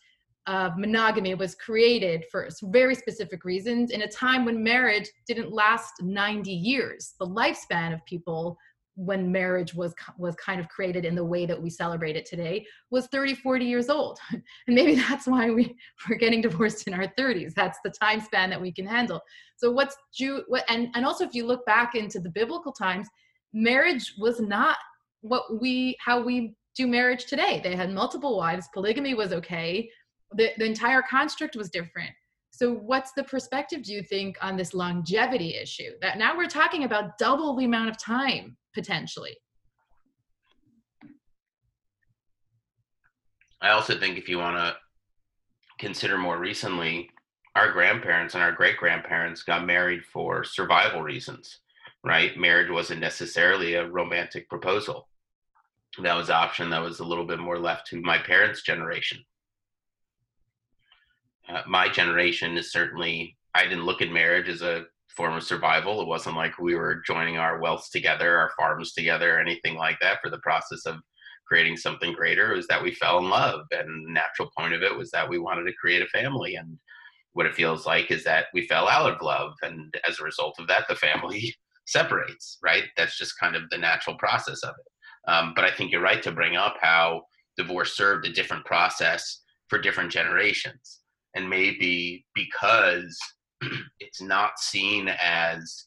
of 0.48 0.78
monogamy 0.78 1.36
was 1.36 1.56
created 1.56 2.24
for 2.32 2.48
very 2.64 2.96
specific 2.96 3.44
reasons 3.44 3.92
in 3.92 4.04
a 4.04 4.08
time 4.08 4.46
when 4.46 4.64
marriage 4.64 5.10
didn't 5.28 5.52
last 5.52 5.94
90 6.02 6.52
years. 6.52 7.16
The 7.20 7.28
lifespan 7.28 7.94
of 7.94 8.06
people 8.06 8.58
when 8.98 9.32
marriage 9.32 9.76
was 9.76 9.94
was 10.18 10.36
kind 10.36 10.60
of 10.60 10.68
created 10.70 11.06
in 11.06 11.14
the 11.14 11.24
way 11.24 11.46
that 11.46 11.62
we 11.62 11.70
celebrate 11.70 12.16
it 12.16 12.26
today 12.26 12.66
was 12.90 13.06
30 13.08 13.36
40 13.36 13.64
years 13.64 13.90
old 13.90 14.18
and 14.32 14.42
maybe 14.68 14.96
that's 14.96 15.28
why 15.28 15.52
we 15.52 15.78
we're 16.10 16.16
getting 16.16 16.42
divorced 16.42 16.88
in 16.88 16.96
our 16.96 17.08
30s 17.20 17.54
that's 17.54 17.78
the 17.84 17.92
time 17.92 18.20
span 18.20 18.50
that 18.50 18.60
we 18.60 18.72
can 18.72 18.88
handle 18.88 19.22
so 19.56 19.72
what's 19.72 19.96
Jew 20.16 20.44
what 20.48 20.64
and 20.68 20.90
and 20.96 21.06
also 21.06 21.24
if 21.24 21.36
you 21.36 21.46
look 21.46 21.64
back 21.68 21.94
into 21.94 22.20
the 22.20 22.32
biblical 22.32 22.72
times 22.72 23.08
marriage 23.54 24.16
was 24.18 24.40
not 24.40 24.78
what 25.22 25.60
we 25.60 25.98
how 26.00 26.22
we 26.22 26.56
do 26.76 26.88
marriage 26.88 27.26
today. 27.26 27.60
They 27.64 27.76
had 27.76 27.92
multiple 27.92 28.38
wives, 28.38 28.70
polygamy 28.74 29.14
was 29.16 29.34
okay. 29.34 29.90
The, 30.34 30.52
the 30.58 30.66
entire 30.66 31.02
construct 31.02 31.56
was 31.56 31.70
different. 31.70 32.12
So, 32.52 32.74
what's 32.74 33.12
the 33.14 33.24
perspective, 33.24 33.84
do 33.84 33.94
you 33.94 34.04
think, 34.04 34.38
on 34.42 34.58
this 34.58 34.74
longevity 34.74 35.56
issue? 35.56 35.92
That 36.02 36.18
now 36.18 36.36
we're 36.38 36.48
talking 36.48 36.84
about 36.84 37.18
double 37.18 37.56
the 37.56 37.66
amount 37.66 37.90
of 37.90 37.98
time 37.98 38.58
potentially. 38.74 39.36
I 43.62 43.70
also 43.70 43.98
think 43.98 44.18
if 44.18 44.30
you 44.30 44.38
want 44.38 44.58
to 44.58 44.76
consider 45.80 46.18
more 46.18 46.38
recently, 46.38 47.10
our 47.56 47.72
grandparents 47.72 48.36
and 48.36 48.44
our 48.44 48.52
great 48.52 48.78
grandparents 48.78 49.42
got 49.44 49.66
married 49.66 50.04
for 50.06 50.44
survival 50.44 51.02
reasons, 51.02 51.60
right? 52.08 52.38
Marriage 52.38 52.72
wasn't 52.72 53.02
necessarily 53.02 53.76
a 53.76 53.88
romantic 53.88 54.50
proposal. 54.50 55.08
That 56.02 56.16
was 56.16 56.30
an 56.30 56.36
option 56.36 56.70
that 56.70 56.82
was 56.82 57.00
a 57.00 57.06
little 57.06 57.26
bit 57.26 57.40
more 57.40 57.60
left 57.60 57.88
to 57.88 58.02
my 58.02 58.18
parents' 58.18 58.62
generation. 58.62 59.20
Uh, 61.50 61.62
my 61.68 61.90
generation 61.90 62.58
is 62.58 62.72
certainly, 62.72 63.38
I 63.56 63.64
didn't 63.64 63.86
look 63.86 64.02
at 64.02 64.12
marriage 64.12 64.50
as 64.50 64.62
a 64.62 64.86
form 65.16 65.34
of 65.34 65.44
survival. 65.44 66.02
It 66.02 66.08
wasn't 66.08 66.36
like 66.36 66.60
we 66.60 66.76
were 66.76 67.02
joining 67.06 67.38
our 67.38 67.60
wealths 67.60 67.90
together, 67.90 68.38
our 68.38 68.52
farms 68.58 68.94
together, 68.94 69.40
anything 69.40 69.76
like 69.76 69.98
that 70.02 70.20
for 70.22 70.30
the 70.30 70.40
process 70.40 70.86
of 70.86 70.98
creating 71.48 71.78
something 71.78 72.14
greater. 72.14 72.52
It 72.52 72.58
was 72.58 72.68
that 72.68 72.84
we 72.84 72.94
fell 72.94 73.18
in 73.20 73.30
love. 73.30 73.62
And 73.72 74.06
the 74.06 74.12
natural 74.12 74.52
point 74.58 74.74
of 74.74 74.84
it 74.84 74.96
was 74.96 75.10
that 75.12 75.28
we 75.28 75.40
wanted 75.40 75.64
to 75.64 75.74
create 75.74 76.02
a 76.02 76.08
family. 76.08 76.56
And 76.56 76.78
what 77.34 77.46
it 77.46 77.56
feels 77.56 77.86
like 77.86 78.12
is 78.12 78.24
that 78.26 78.48
we 78.54 78.68
fell 78.68 78.88
out 78.88 79.12
of 79.12 79.22
love. 79.22 79.54
And 79.62 79.96
as 80.08 80.20
a 80.20 80.24
result 80.24 80.60
of 80.60 80.68
that, 80.68 80.88
the 80.88 80.96
family 80.96 81.56
separates, 81.88 82.58
right? 82.64 82.84
That's 82.96 83.18
just 83.18 83.40
kind 83.40 83.56
of 83.56 83.64
the 83.70 83.78
natural 83.78 84.16
process 84.18 84.62
of 84.64 84.76
it. 84.78 85.32
Um, 85.32 85.54
but 85.56 85.66
I 85.66 85.72
think 85.72 85.92
you're 85.92 86.02
right 86.02 86.22
to 86.24 86.32
bring 86.32 86.56
up 86.56 86.76
how 86.80 87.24
divorce 87.58 87.98
served 87.98 88.26
a 88.26 88.32
different 88.32 88.66
process 88.66 89.42
for 89.68 89.80
different 89.80 90.12
generations 90.12 91.02
and 91.36 91.50
maybe 91.50 92.26
because 92.34 93.18
it's 94.00 94.22
not 94.22 94.60
seen 94.60 95.10
as 95.22 95.86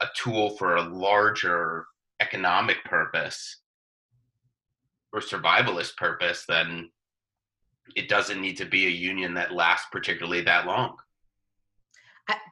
a 0.00 0.06
tool 0.16 0.50
for 0.56 0.76
a 0.76 0.82
larger 0.82 1.86
economic 2.20 2.82
purpose 2.84 3.60
or 5.12 5.20
survivalist 5.20 5.96
purpose, 5.96 6.44
then 6.48 6.90
it 7.96 8.08
doesn't 8.08 8.40
need 8.40 8.56
to 8.56 8.64
be 8.64 8.86
a 8.86 8.90
union 8.90 9.34
that 9.34 9.52
lasts 9.52 9.88
particularly 9.90 10.42
that 10.42 10.66
long. 10.66 10.96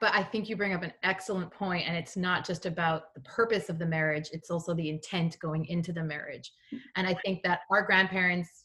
But 0.00 0.14
I 0.14 0.22
think 0.22 0.48
you 0.48 0.56
bring 0.56 0.74
up 0.74 0.82
an 0.82 0.92
excellent 1.02 1.50
point, 1.50 1.86
and 1.86 1.96
it's 1.96 2.16
not 2.16 2.46
just 2.46 2.66
about 2.66 3.14
the 3.14 3.20
purpose 3.20 3.68
of 3.68 3.78
the 3.78 3.86
marriage; 3.86 4.28
it's 4.32 4.50
also 4.50 4.74
the 4.74 4.88
intent 4.88 5.38
going 5.40 5.66
into 5.66 5.92
the 5.92 6.02
marriage. 6.02 6.52
And 6.96 7.06
I 7.06 7.14
think 7.24 7.42
that 7.42 7.60
our 7.70 7.82
grandparents, 7.82 8.64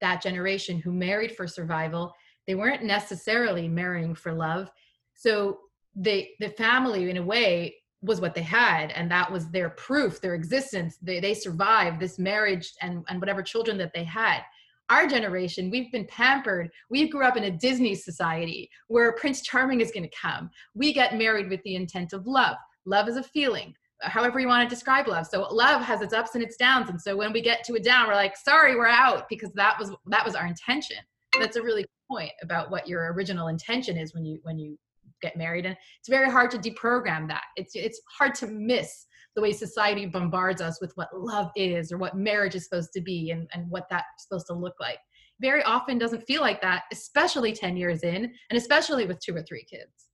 that 0.00 0.22
generation 0.22 0.78
who 0.78 0.92
married 0.92 1.36
for 1.36 1.46
survival, 1.46 2.14
they 2.46 2.54
weren't 2.54 2.84
necessarily 2.84 3.68
marrying 3.68 4.14
for 4.14 4.32
love. 4.32 4.70
So 5.14 5.60
they 5.94 6.32
the 6.40 6.50
family 6.50 7.10
in 7.10 7.16
a 7.16 7.22
way 7.22 7.76
was 8.02 8.20
what 8.20 8.34
they 8.34 8.42
had 8.42 8.90
and 8.92 9.10
that 9.10 9.30
was 9.30 9.50
their 9.50 9.70
proof 9.70 10.20
their 10.20 10.34
existence. 10.34 10.96
They, 11.02 11.20
they 11.20 11.34
survived 11.34 12.00
this 12.00 12.18
marriage 12.18 12.72
and, 12.80 13.04
and 13.08 13.20
whatever 13.20 13.42
children 13.42 13.76
that 13.78 13.92
they 13.94 14.04
had 14.04 14.42
our 14.90 15.06
generation 15.06 15.70
we've 15.70 15.90
been 15.92 16.06
pampered. 16.06 16.70
We 16.90 17.08
grew 17.08 17.24
up 17.24 17.36
in 17.36 17.44
a 17.44 17.50
disney 17.50 17.94
society 17.94 18.68
where 18.88 19.12
prince 19.12 19.42
charming 19.42 19.80
is 19.80 19.92
going 19.92 20.08
to 20.08 20.16
come. 20.20 20.50
We 20.74 20.92
get 20.92 21.16
married 21.16 21.48
with 21.48 21.62
the 21.62 21.76
intent 21.76 22.12
of 22.12 22.26
love. 22.26 22.56
Love 22.84 23.08
is 23.08 23.16
a 23.16 23.22
feeling 23.22 23.74
however 24.02 24.40
you 24.40 24.48
want 24.48 24.68
to 24.68 24.74
describe 24.74 25.06
love. 25.06 25.26
So 25.26 25.42
love 25.50 25.82
has 25.82 26.00
its 26.00 26.14
ups 26.14 26.34
and 26.34 26.42
its 26.42 26.56
downs 26.56 26.88
and 26.88 27.00
so 27.00 27.16
when 27.16 27.32
we 27.32 27.40
get 27.40 27.64
to 27.64 27.74
a 27.74 27.80
down 27.80 28.08
we're 28.08 28.14
like 28.14 28.36
sorry 28.36 28.76
we're 28.76 28.86
out 28.86 29.28
because 29.28 29.52
that 29.54 29.78
was 29.78 29.92
that 30.06 30.24
was 30.24 30.34
our 30.34 30.46
intention. 30.46 30.96
That's 31.38 31.56
a 31.56 31.62
really 31.62 31.86
point 32.10 32.32
about 32.42 32.70
what 32.70 32.88
your 32.88 33.12
original 33.12 33.48
intention 33.48 33.96
is 33.96 34.14
when 34.14 34.24
you 34.24 34.40
when 34.42 34.58
you 34.58 34.76
get 35.22 35.36
married 35.36 35.66
and 35.66 35.76
it's 35.98 36.08
very 36.08 36.30
hard 36.30 36.50
to 36.52 36.58
deprogram 36.58 37.28
that. 37.28 37.44
It's 37.56 37.74
it's 37.74 38.00
hard 38.18 38.34
to 38.36 38.46
miss 38.46 39.06
the 39.34 39.42
way 39.42 39.52
society 39.52 40.06
bombards 40.06 40.60
us 40.60 40.80
with 40.80 40.92
what 40.96 41.08
love 41.16 41.50
is 41.56 41.92
or 41.92 41.98
what 41.98 42.16
marriage 42.16 42.54
is 42.54 42.64
supposed 42.64 42.92
to 42.92 43.00
be 43.00 43.30
and, 43.30 43.48
and 43.54 43.68
what 43.70 43.86
that's 43.90 44.24
supposed 44.24 44.46
to 44.48 44.54
look 44.54 44.74
like. 44.80 44.98
Very 45.40 45.62
often 45.62 45.98
doesn't 45.98 46.26
feel 46.26 46.40
like 46.40 46.60
that 46.62 46.82
especially 46.92 47.52
10 47.52 47.76
years 47.76 48.02
in 48.02 48.32
and 48.50 48.56
especially 48.56 49.06
with 49.06 49.20
two 49.20 49.34
or 49.34 49.42
three 49.42 49.64
kids. 49.64 50.08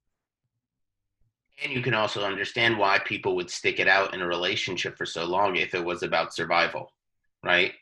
And 1.63 1.73
you 1.73 1.81
can 1.81 1.95
also 1.95 2.23
understand 2.23 2.79
why 2.79 2.99
people 2.99 3.35
would 3.37 3.49
stick 3.49 3.81
it 3.81 3.89
out 3.89 4.13
in 4.13 4.21
a 4.21 4.27
relationship 4.27 4.99
for 4.99 5.07
so 5.07 5.25
long 5.25 5.57
if 5.57 5.75
it 5.75 5.85
was 5.85 6.03
about 6.03 6.35
survival 6.35 6.93
right? 7.47 7.73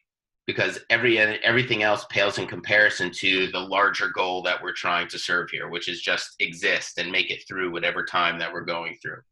Because 0.47 0.79
every 0.91 1.19
everything 1.19 1.83
else 1.83 2.05
pales 2.11 2.39
in 2.39 2.47
comparison 2.47 3.11
to 3.13 3.51
the 3.51 3.59
larger 3.59 4.09
goal 4.09 4.43
that 4.43 4.63
we're 4.63 4.75
trying 4.75 5.09
to 5.09 5.19
serve 5.19 5.49
here 5.51 5.69
which 5.71 5.89
is 5.89 6.03
just 6.03 6.35
exist 6.39 6.99
and 6.99 7.11
make 7.11 7.31
it 7.31 7.43
through 7.49 7.73
whatever 7.73 8.05
time 8.05 8.39
that 8.39 8.53
we're 8.53 8.65
going 8.65 8.95
through 9.01 9.23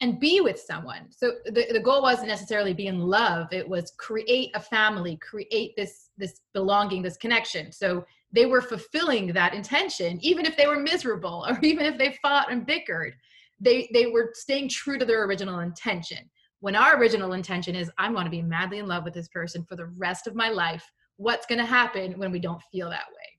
and 0.00 0.18
be 0.18 0.40
with 0.40 0.58
someone. 0.58 1.06
So 1.10 1.32
the, 1.44 1.66
the 1.72 1.80
goal 1.80 2.02
wasn't 2.02 2.28
necessarily 2.28 2.72
be 2.72 2.86
in 2.86 3.00
love. 3.00 3.52
It 3.52 3.68
was 3.68 3.92
create 3.98 4.50
a 4.54 4.60
family 4.60 5.16
create 5.16 5.74
this 5.76 6.10
this 6.16 6.40
belonging 6.54 7.02
this 7.02 7.16
connection. 7.16 7.72
So 7.72 8.04
they 8.32 8.46
were 8.46 8.62
fulfilling 8.62 9.32
that 9.32 9.54
intention 9.54 10.18
even 10.22 10.46
if 10.46 10.56
they 10.56 10.66
were 10.66 10.78
miserable 10.78 11.44
or 11.48 11.58
even 11.62 11.86
if 11.86 11.98
they 11.98 12.18
fought 12.22 12.50
and 12.50 12.66
bickered. 12.66 13.14
They 13.60 13.90
they 13.92 14.06
were 14.06 14.30
staying 14.34 14.70
true 14.70 14.98
to 14.98 15.04
their 15.04 15.24
original 15.24 15.60
intention. 15.60 16.30
When 16.60 16.76
our 16.76 16.98
original 16.98 17.32
intention 17.32 17.74
is 17.74 17.90
i'm 17.98 18.12
going 18.12 18.26
to 18.26 18.30
be 18.30 18.42
madly 18.42 18.78
in 18.78 18.86
love 18.86 19.04
with 19.04 19.14
this 19.14 19.28
person 19.28 19.64
for 19.64 19.76
the 19.76 19.86
rest 19.96 20.26
of 20.26 20.34
my 20.34 20.48
life 20.48 20.84
what's 21.20 21.44
going 21.44 21.58
to 21.58 21.66
happen 21.66 22.12
when 22.18 22.32
we 22.32 22.38
don't 22.38 22.62
feel 22.72 22.88
that 22.88 23.04
way? 23.10 23.38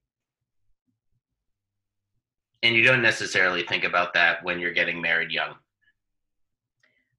And 2.62 2.76
you 2.76 2.84
don't 2.84 3.02
necessarily 3.02 3.64
think 3.64 3.84
about 3.84 4.14
that 4.14 4.44
when 4.44 4.60
you're 4.60 4.72
getting 4.72 5.02
married 5.02 5.32
young 5.32 5.56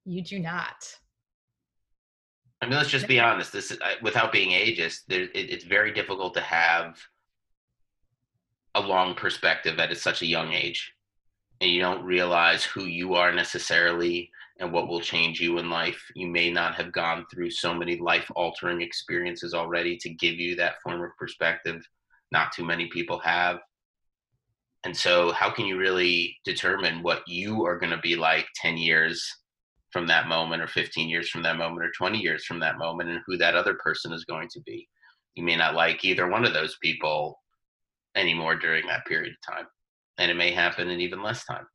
you 0.04 0.22
do 0.22 0.38
not 0.38 0.96
i 2.60 2.66
mean 2.66 2.76
let's 2.76 2.88
just 2.88 3.08
be 3.08 3.20
honest 3.20 3.52
this 3.52 3.70
is 3.70 3.78
without 4.02 4.32
being 4.32 4.50
ageist 4.50 5.00
there, 5.08 5.22
it, 5.22 5.30
it's 5.34 5.64
very 5.64 5.92
difficult 5.92 6.34
to 6.34 6.40
have 6.40 6.98
a 8.74 8.80
long 8.80 9.14
perspective 9.14 9.78
at 9.78 9.96
such 9.96 10.22
a 10.22 10.26
young 10.26 10.52
age 10.52 10.92
and 11.62 11.70
you 11.70 11.80
don't 11.80 12.04
realize 12.04 12.64
who 12.64 12.86
you 12.86 13.14
are 13.14 13.32
necessarily 13.32 14.28
and 14.58 14.72
what 14.72 14.88
will 14.88 15.00
change 15.00 15.40
you 15.40 15.58
in 15.58 15.70
life. 15.70 16.02
You 16.14 16.26
may 16.26 16.50
not 16.50 16.74
have 16.74 16.92
gone 16.92 17.24
through 17.30 17.50
so 17.50 17.72
many 17.72 17.98
life 17.98 18.28
altering 18.34 18.82
experiences 18.82 19.54
already 19.54 19.96
to 19.98 20.10
give 20.10 20.34
you 20.34 20.56
that 20.56 20.82
form 20.82 21.02
of 21.02 21.16
perspective. 21.16 21.86
Not 22.32 22.52
too 22.52 22.64
many 22.64 22.88
people 22.88 23.20
have. 23.20 23.60
And 24.84 24.96
so, 24.96 25.30
how 25.30 25.50
can 25.50 25.66
you 25.66 25.78
really 25.78 26.36
determine 26.44 27.02
what 27.02 27.22
you 27.28 27.64
are 27.64 27.78
going 27.78 27.92
to 27.92 27.98
be 27.98 28.16
like 28.16 28.46
10 28.56 28.76
years 28.76 29.24
from 29.92 30.06
that 30.06 30.26
moment, 30.26 30.62
or 30.62 30.66
15 30.66 31.08
years 31.08 31.28
from 31.28 31.42
that 31.42 31.56
moment, 31.56 31.84
or 31.84 31.92
20 31.96 32.18
years 32.18 32.44
from 32.44 32.60
that 32.60 32.78
moment, 32.78 33.10
and 33.10 33.20
who 33.26 33.36
that 33.36 33.54
other 33.54 33.74
person 33.74 34.12
is 34.12 34.24
going 34.24 34.48
to 34.52 34.60
be? 34.62 34.88
You 35.34 35.44
may 35.44 35.56
not 35.56 35.74
like 35.74 36.04
either 36.04 36.28
one 36.28 36.44
of 36.44 36.54
those 36.54 36.76
people 36.82 37.38
anymore 38.14 38.56
during 38.56 38.86
that 38.86 39.06
period 39.06 39.32
of 39.32 39.54
time. 39.54 39.66
And 40.18 40.30
it 40.30 40.34
may 40.34 40.52
happen 40.52 40.90
in 40.90 41.00
even 41.00 41.22
less 41.22 41.44
time. 41.44 41.66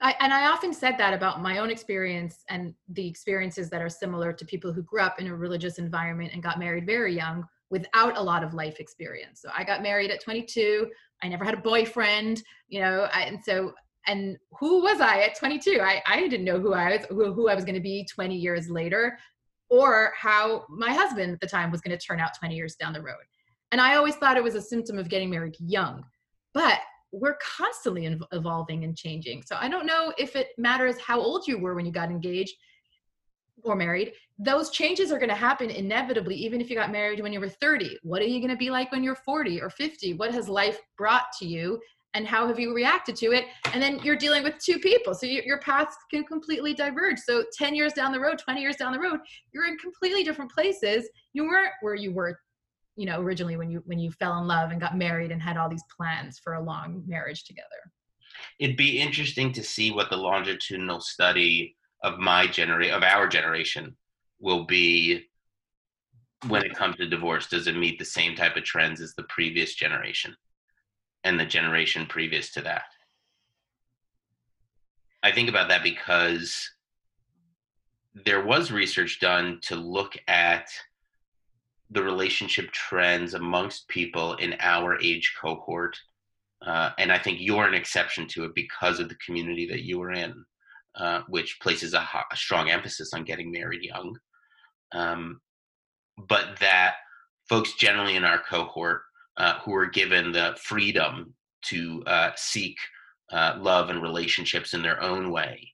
I, 0.00 0.14
and 0.20 0.34
I 0.34 0.46
often 0.46 0.74
said 0.74 0.98
that 0.98 1.14
about 1.14 1.40
my 1.40 1.58
own 1.58 1.70
experience 1.70 2.44
and 2.50 2.74
the 2.88 3.06
experiences 3.06 3.70
that 3.70 3.80
are 3.80 3.88
similar 3.88 4.32
to 4.32 4.44
people 4.44 4.72
who 4.72 4.82
grew 4.82 5.00
up 5.00 5.18
in 5.18 5.28
a 5.28 5.34
religious 5.34 5.78
environment 5.78 6.32
and 6.34 6.42
got 6.42 6.58
married 6.58 6.84
very 6.84 7.14
young 7.14 7.44
without 7.70 8.16
a 8.18 8.22
lot 8.22 8.44
of 8.44 8.52
life 8.52 8.80
experience. 8.80 9.40
So 9.40 9.48
I 9.56 9.64
got 9.64 9.82
married 9.82 10.10
at 10.10 10.22
22. 10.22 10.88
I 11.22 11.28
never 11.28 11.44
had 11.44 11.54
a 11.54 11.58
boyfriend, 11.58 12.42
you 12.68 12.80
know, 12.80 13.08
I, 13.12 13.22
and 13.22 13.42
so 13.42 13.72
and 14.06 14.36
who 14.58 14.82
was 14.82 15.00
I 15.00 15.22
at 15.22 15.36
22? 15.36 15.80
I, 15.82 16.02
I 16.06 16.20
didn't 16.20 16.44
know 16.44 16.60
who 16.60 16.72
I 16.74 16.96
was 16.96 17.06
who, 17.08 17.32
who 17.32 17.48
I 17.48 17.54
was 17.54 17.64
going 17.64 17.74
to 17.74 17.80
be 17.80 18.06
20 18.12 18.36
years 18.36 18.68
later, 18.68 19.18
or 19.68 20.12
how 20.16 20.66
my 20.68 20.92
husband 20.92 21.32
at 21.32 21.40
the 21.40 21.46
time 21.46 21.70
was 21.70 21.80
going 21.80 21.96
to 21.96 22.04
turn 22.04 22.20
out 22.20 22.38
20 22.38 22.54
years 22.54 22.76
down 22.76 22.92
the 22.92 23.02
road. 23.02 23.24
And 23.72 23.80
I 23.80 23.96
always 23.96 24.16
thought 24.16 24.36
it 24.36 24.44
was 24.44 24.54
a 24.54 24.62
symptom 24.62 24.98
of 24.98 25.08
getting 25.08 25.30
married 25.30 25.56
young. 25.58 26.04
But 26.52 26.78
we're 27.12 27.36
constantly 27.36 28.18
evolving 28.32 28.84
and 28.84 28.96
changing. 28.96 29.42
So 29.42 29.56
I 29.58 29.68
don't 29.68 29.86
know 29.86 30.12
if 30.18 30.36
it 30.36 30.48
matters 30.58 30.98
how 30.98 31.20
old 31.20 31.46
you 31.46 31.58
were 31.58 31.74
when 31.74 31.86
you 31.86 31.92
got 31.92 32.10
engaged 32.10 32.54
or 33.62 33.76
married. 33.76 34.12
Those 34.38 34.70
changes 34.70 35.12
are 35.12 35.18
going 35.18 35.28
to 35.28 35.34
happen 35.34 35.70
inevitably, 35.70 36.34
even 36.36 36.60
if 36.60 36.68
you 36.68 36.76
got 36.76 36.90
married 36.90 37.20
when 37.20 37.32
you 37.32 37.40
were 37.40 37.48
30. 37.48 37.98
What 38.02 38.20
are 38.20 38.26
you 38.26 38.40
going 38.40 38.50
to 38.50 38.56
be 38.56 38.70
like 38.70 38.90
when 38.90 39.04
you're 39.04 39.14
40 39.14 39.62
or 39.62 39.70
50? 39.70 40.14
What 40.14 40.34
has 40.34 40.48
life 40.48 40.80
brought 40.98 41.26
to 41.38 41.46
you? 41.46 41.80
And 42.14 42.26
how 42.26 42.46
have 42.46 42.60
you 42.60 42.74
reacted 42.74 43.16
to 43.16 43.32
it? 43.32 43.46
And 43.72 43.82
then 43.82 43.98
you're 44.04 44.16
dealing 44.16 44.44
with 44.44 44.54
two 44.58 44.78
people. 44.78 45.14
So 45.14 45.26
your 45.26 45.58
paths 45.58 45.96
can 46.10 46.24
completely 46.24 46.72
diverge. 46.72 47.18
So 47.18 47.44
10 47.56 47.74
years 47.74 47.92
down 47.92 48.12
the 48.12 48.20
road, 48.20 48.38
20 48.38 48.60
years 48.60 48.76
down 48.76 48.92
the 48.92 49.00
road, 49.00 49.20
you're 49.52 49.66
in 49.66 49.76
completely 49.78 50.22
different 50.22 50.52
places. 50.52 51.08
You 51.32 51.44
weren't 51.44 51.72
where 51.80 51.94
you 51.94 52.12
were 52.12 52.38
you 52.96 53.06
know 53.06 53.20
originally 53.20 53.56
when 53.56 53.68
you 53.68 53.82
when 53.86 53.98
you 53.98 54.12
fell 54.12 54.38
in 54.38 54.46
love 54.46 54.70
and 54.70 54.80
got 54.80 54.96
married 54.96 55.32
and 55.32 55.42
had 55.42 55.56
all 55.56 55.68
these 55.68 55.82
plans 55.96 56.38
for 56.38 56.54
a 56.54 56.62
long 56.62 57.02
marriage 57.08 57.42
together 57.42 57.64
it'd 58.60 58.76
be 58.76 59.00
interesting 59.00 59.50
to 59.50 59.64
see 59.64 59.90
what 59.90 60.10
the 60.10 60.16
longitudinal 60.16 61.00
study 61.00 61.74
of 62.04 62.20
my 62.20 62.46
generation 62.46 62.94
of 62.94 63.02
our 63.02 63.26
generation 63.26 63.96
will 64.38 64.64
be 64.64 65.24
when 66.48 66.62
it 66.62 66.74
comes 66.74 66.96
to 66.96 67.08
divorce, 67.08 67.46
does 67.46 67.66
it 67.66 67.76
meet 67.76 67.98
the 67.98 68.04
same 68.04 68.34
type 68.34 68.56
of 68.56 68.64
trends 68.64 69.00
as 69.00 69.14
the 69.14 69.22
previous 69.24 69.74
generation 69.74 70.34
and 71.24 71.38
the 71.38 71.46
generation 71.46 72.06
previous 72.06 72.52
to 72.52 72.60
that? 72.62 72.84
I 75.22 75.32
think 75.32 75.48
about 75.48 75.68
that 75.68 75.82
because 75.82 76.70
there 78.14 78.44
was 78.44 78.70
research 78.70 79.20
done 79.20 79.58
to 79.62 79.74
look 79.74 80.16
at 80.28 80.68
the 81.90 82.02
relationship 82.02 82.70
trends 82.72 83.34
amongst 83.34 83.88
people 83.88 84.34
in 84.34 84.54
our 84.60 85.00
age 85.00 85.34
cohort. 85.40 85.96
Uh, 86.64 86.90
and 86.98 87.10
I 87.10 87.18
think 87.18 87.38
you're 87.40 87.66
an 87.66 87.74
exception 87.74 88.26
to 88.28 88.44
it 88.44 88.54
because 88.54 89.00
of 89.00 89.08
the 89.08 89.16
community 89.16 89.66
that 89.68 89.84
you 89.84 89.98
were 89.98 90.12
in, 90.12 90.44
uh, 90.96 91.22
which 91.28 91.58
places 91.60 91.94
a, 91.94 91.98
a, 92.32 92.36
strong 92.36 92.70
emphasis 92.70 93.12
on 93.12 93.24
getting 93.24 93.50
married 93.50 93.82
young. 93.82 94.16
Um, 94.92 95.40
but 96.16 96.58
that 96.60 96.94
folks 97.48 97.74
generally 97.74 98.16
in 98.16 98.24
our 98.24 98.38
cohort 98.38 99.02
uh, 99.36 99.58
who 99.60 99.74
are 99.74 99.86
given 99.86 100.32
the 100.32 100.56
freedom 100.60 101.34
to 101.62 102.02
uh, 102.06 102.30
seek 102.36 102.76
uh, 103.32 103.56
love 103.58 103.90
and 103.90 104.02
relationships 104.02 104.74
in 104.74 104.82
their 104.82 105.00
own 105.02 105.30
way 105.30 105.72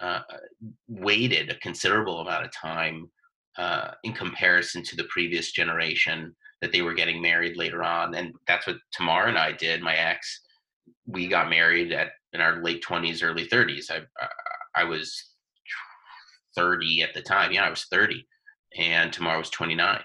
uh, 0.00 0.20
waited 0.88 1.50
a 1.50 1.58
considerable 1.58 2.20
amount 2.20 2.44
of 2.44 2.52
time 2.52 3.10
uh, 3.56 3.90
in 4.04 4.12
comparison 4.12 4.82
to 4.82 4.96
the 4.96 5.04
previous 5.04 5.52
generation 5.52 6.34
that 6.60 6.72
they 6.72 6.82
were 6.82 6.94
getting 6.94 7.20
married 7.20 7.56
later 7.56 7.82
on 7.82 8.14
and 8.14 8.32
that's 8.46 8.66
what 8.66 8.76
tamar 8.92 9.26
and 9.26 9.38
i 9.38 9.52
did. 9.52 9.82
My 9.82 9.94
ex 9.94 10.40
we 11.06 11.26
got 11.26 11.50
married 11.50 11.92
at 11.92 12.12
in 12.32 12.40
our 12.40 12.62
late 12.62 12.84
20s 12.84 13.24
early 13.24 13.46
30s 13.46 13.90
i 13.90 14.00
i 14.74 14.84
was 14.84 15.32
30 16.56 17.02
at 17.02 17.14
the 17.14 17.22
time. 17.22 17.52
Yeah 17.52 17.64
i 17.64 17.70
was 17.70 17.86
30 17.90 18.26
and 18.76 19.12
Tamar 19.12 19.38
was 19.38 19.50
29. 19.50 20.00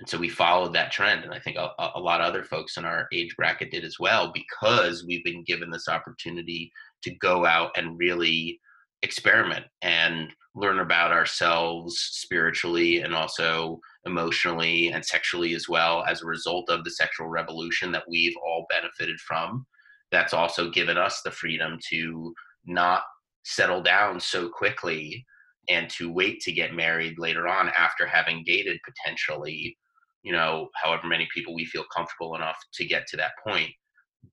And 0.00 0.08
so 0.08 0.16
we 0.18 0.30
followed 0.30 0.72
that 0.74 0.90
trend. 0.90 1.24
And 1.24 1.34
I 1.34 1.38
think 1.38 1.58
a, 1.58 1.70
a, 1.94 2.00
lot 2.00 2.22
of 2.22 2.26
other 2.26 2.42
folks 2.42 2.78
in 2.78 2.86
our 2.86 3.06
age 3.12 3.36
bracket 3.36 3.70
did 3.70 3.84
as 3.84 3.96
well 4.00 4.32
because 4.32 5.04
we've 5.04 5.22
been 5.24 5.44
given 5.44 5.70
this 5.70 5.88
opportunity 5.88 6.72
to 7.02 7.14
go 7.16 7.44
out 7.44 7.70
and 7.76 7.98
really 7.98 8.58
experiment 9.02 9.66
and 9.82 10.30
learn 10.54 10.80
about 10.80 11.12
ourselves 11.12 11.98
spiritually 11.98 13.00
and 13.00 13.14
also 13.14 13.78
emotionally 14.06 14.88
and 14.88 15.04
sexually 15.04 15.54
as 15.54 15.68
well 15.68 16.02
as 16.08 16.22
a 16.22 16.26
result 16.26 16.70
of 16.70 16.82
the 16.82 16.90
sexual 16.90 17.28
revolution 17.28 17.92
that 17.92 18.08
we've 18.08 18.36
all 18.44 18.66
benefited 18.70 19.20
from. 19.20 19.66
That's 20.10 20.32
also 20.32 20.70
given 20.70 20.96
us 20.96 21.20
the 21.22 21.30
freedom 21.30 21.78
to 21.90 22.34
not 22.64 23.02
settle 23.44 23.82
down 23.82 24.18
so 24.18 24.48
quickly 24.48 25.26
and 25.68 25.90
to 25.90 26.10
wait 26.10 26.40
to 26.40 26.52
get 26.52 26.74
married 26.74 27.18
later 27.18 27.46
on 27.46 27.70
after 27.78 28.06
having 28.06 28.42
dated 28.46 28.80
potentially 28.82 29.76
you 30.22 30.32
know 30.32 30.68
however 30.82 31.06
many 31.06 31.28
people 31.34 31.54
we 31.54 31.64
feel 31.64 31.84
comfortable 31.94 32.34
enough 32.34 32.58
to 32.74 32.84
get 32.84 33.06
to 33.08 33.16
that 33.16 33.32
point. 33.46 33.70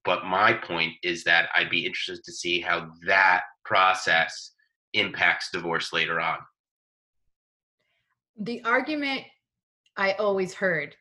But 0.04 0.24
my 0.24 0.52
point 0.52 0.92
is 1.02 1.24
that 1.24 1.48
i'd 1.54 1.70
be 1.70 1.86
interested 1.86 2.22
to 2.24 2.32
see 2.32 2.60
how 2.60 2.90
that 3.06 3.42
process 3.64 4.52
impacts 4.94 5.50
divorce 5.52 5.92
later 5.92 6.20
on. 6.20 6.38
The 8.40 8.62
argument 8.64 9.22
i 9.96 10.12
always 10.12 10.54
heard 10.54 10.94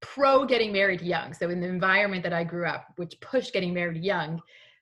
pro 0.00 0.44
getting 0.44 0.72
married 0.72 1.02
young. 1.02 1.32
So 1.34 1.50
in 1.50 1.60
the 1.60 1.68
environment 1.68 2.22
that 2.22 2.32
i 2.32 2.44
grew 2.44 2.66
up 2.66 2.86
which 2.96 3.18
pushed 3.20 3.52
getting 3.52 3.74
married 3.74 4.02
young 4.02 4.40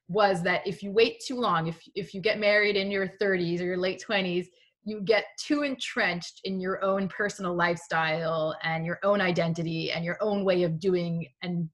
was 0.08 0.42
that 0.42 0.66
if 0.66 0.82
you 0.82 0.90
wait 0.90 1.20
too 1.20 1.36
long, 1.36 1.66
if 1.66 1.80
if 1.94 2.14
you 2.14 2.20
get 2.20 2.38
married 2.38 2.76
in 2.76 2.90
your 2.90 3.08
30s 3.20 3.60
or 3.60 3.64
your 3.64 3.76
late 3.76 4.04
20s, 4.06 4.48
you 4.84 5.00
get 5.00 5.24
too 5.38 5.62
entrenched 5.62 6.40
in 6.44 6.60
your 6.60 6.82
own 6.84 7.08
personal 7.08 7.54
lifestyle 7.54 8.54
and 8.62 8.84
your 8.84 8.98
own 9.02 9.20
identity 9.20 9.90
and 9.92 10.04
your 10.04 10.18
own 10.20 10.44
way 10.44 10.62
of 10.62 10.78
doing 10.78 11.26
and 11.42 11.68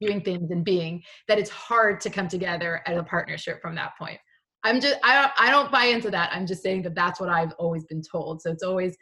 doing 0.00 0.20
things 0.20 0.50
and 0.50 0.64
being 0.64 1.02
that 1.28 1.38
it's 1.38 1.50
hard 1.50 2.00
to 2.00 2.10
come 2.10 2.28
together 2.28 2.82
as 2.86 2.98
a 2.98 3.02
partnership 3.02 3.62
from 3.62 3.74
that 3.74 3.92
point. 3.98 4.18
I'm 4.62 4.80
just 4.80 4.96
I 5.02 5.20
don't 5.20 5.32
I 5.38 5.50
don't 5.50 5.72
buy 5.72 5.84
into 5.86 6.10
that. 6.10 6.30
I'm 6.32 6.46
just 6.46 6.62
saying 6.62 6.82
that 6.82 6.94
that's 6.94 7.20
what 7.20 7.30
I've 7.30 7.52
always 7.58 7.84
been 7.84 8.02
told. 8.02 8.42
So 8.42 8.50
it's 8.50 8.62
always 8.62 8.96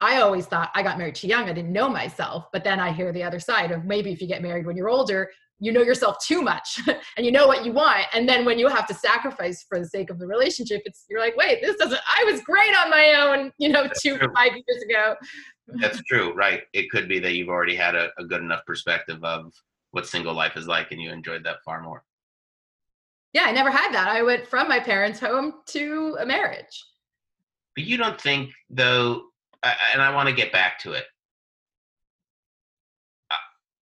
I 0.00 0.20
always 0.20 0.46
thought 0.46 0.70
I 0.74 0.82
got 0.82 0.98
married 0.98 1.14
too 1.14 1.28
young. 1.28 1.48
I 1.48 1.52
didn't 1.52 1.72
know 1.72 1.88
myself. 1.88 2.46
But 2.52 2.64
then 2.64 2.80
I 2.80 2.92
hear 2.92 3.12
the 3.12 3.22
other 3.22 3.40
side 3.40 3.70
of 3.70 3.84
maybe 3.84 4.10
if 4.10 4.20
you 4.20 4.26
get 4.26 4.42
married 4.42 4.66
when 4.66 4.76
you're 4.76 4.90
older, 4.90 5.30
you 5.62 5.72
know 5.72 5.82
yourself 5.82 6.16
too 6.18 6.42
much 6.42 6.80
and 7.16 7.24
you 7.24 7.30
know 7.30 7.46
what 7.46 7.64
you 7.64 7.72
want 7.72 8.04
and 8.12 8.28
then 8.28 8.44
when 8.44 8.58
you 8.58 8.68
have 8.68 8.86
to 8.86 8.94
sacrifice 8.94 9.64
for 9.68 9.78
the 9.78 9.86
sake 9.86 10.10
of 10.10 10.18
the 10.18 10.26
relationship 10.26 10.82
it's 10.84 11.04
you're 11.08 11.20
like 11.20 11.36
wait 11.36 11.60
this 11.62 11.76
doesn't 11.76 12.00
i 12.08 12.24
was 12.24 12.40
great 12.42 12.74
on 12.76 12.90
my 12.90 13.14
own 13.14 13.52
you 13.58 13.68
know 13.68 13.84
That's 13.84 14.02
two 14.02 14.18
true. 14.18 14.28
five 14.34 14.52
years 14.52 14.82
ago 14.84 15.14
That's 15.80 16.02
true, 16.02 16.34
right? 16.34 16.62
It 16.72 16.90
could 16.90 17.08
be 17.08 17.18
that 17.20 17.34
you've 17.34 17.48
already 17.48 17.76
had 17.76 17.94
a, 17.94 18.10
a 18.18 18.24
good 18.24 18.40
enough 18.40 18.64
perspective 18.66 19.22
of 19.24 19.52
what 19.92 20.06
single 20.06 20.34
life 20.34 20.56
is 20.56 20.66
like 20.66 20.92
and 20.92 21.00
you 21.00 21.10
enjoyed 21.10 21.44
that 21.44 21.58
far 21.64 21.82
more. 21.82 22.04
Yeah, 23.32 23.44
I 23.44 23.52
never 23.52 23.70
had 23.70 23.92
that. 23.92 24.08
I 24.08 24.22
went 24.22 24.46
from 24.46 24.68
my 24.68 24.78
parents' 24.78 25.20
home 25.20 25.54
to 25.68 26.16
a 26.20 26.26
marriage. 26.26 26.84
But 27.74 27.84
you 27.84 27.96
don't 27.96 28.20
think, 28.20 28.50
though, 28.68 29.22
and 29.62 30.02
I 30.02 30.14
want 30.14 30.28
to 30.28 30.34
get 30.34 30.52
back 30.52 30.78
to 30.80 30.92
it. 30.92 31.04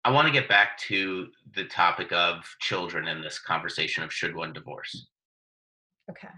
I 0.05 0.11
want 0.11 0.27
to 0.27 0.33
get 0.33 0.47
back 0.47 0.77
to 0.79 1.27
the 1.55 1.65
topic 1.65 2.11
of 2.11 2.43
children 2.59 3.07
in 3.07 3.21
this 3.21 3.39
conversation 3.39 4.03
of 4.03 4.13
should 4.13 4.35
one 4.35 4.53
divorce. 4.53 5.07
Okay. 6.09 6.29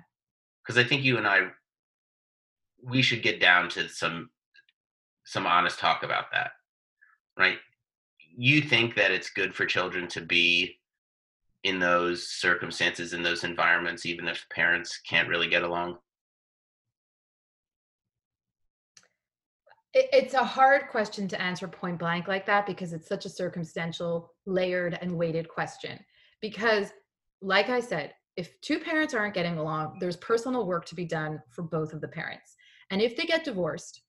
Because 0.64 0.78
I 0.78 0.88
think 0.88 1.04
you 1.04 1.18
and 1.18 1.28
I, 1.28 1.48
we 2.84 3.02
should 3.02 3.22
get 3.22 3.40
down 3.40 3.70
to 3.70 3.88
some 3.88 4.30
some 5.24 5.46
honest 5.46 5.80
talk 5.80 6.04
about 6.04 6.26
that, 6.34 6.52
right? 7.38 7.58
You 8.36 8.62
think 8.62 8.96
that 8.96 9.12
it's 9.12 9.30
good 9.30 9.54
for 9.54 9.66
children 9.66 10.08
to 10.10 10.22
be 10.22 10.80
in 11.64 11.80
those 11.80 12.28
circumstances, 12.28 13.14
in 13.14 13.22
those 13.22 13.44
environments, 13.44 14.06
even 14.06 14.28
if 14.28 14.46
parents 14.50 15.00
can't 15.08 15.30
really 15.30 15.48
get 15.48 15.64
along? 15.64 15.98
It's 19.94 20.34
a 20.34 20.44
hard 20.44 20.88
question 20.90 21.28
to 21.28 21.42
answer 21.42 21.68
point 21.68 22.00
blank 22.00 22.28
like 22.28 22.46
that 22.46 22.66
because 22.66 22.94
it's 22.94 23.08
such 23.08 23.26
a 23.26 23.30
circumstantial, 23.30 24.34
layered, 24.46 24.98
and 25.02 25.18
weighted 25.18 25.50
question. 25.50 26.00
Because, 26.42 26.92
like 27.42 27.70
I 27.70 27.80
said, 27.80 28.14
if 28.38 28.60
two 28.62 28.80
parents 28.80 29.14
aren't 29.14 29.34
getting 29.34 29.58
along, 29.58 29.98
there's 30.00 30.16
personal 30.18 30.66
work 30.66 30.86
to 30.86 30.96
be 30.96 31.06
done 31.06 31.42
for 31.50 31.64
both 31.64 31.94
of 31.94 32.02
the 32.02 32.08
parents. 32.08 32.56
And 32.90 33.02
if 33.02 33.18
they 33.18 33.26
get 33.26 33.44
divorced, 33.44 34.02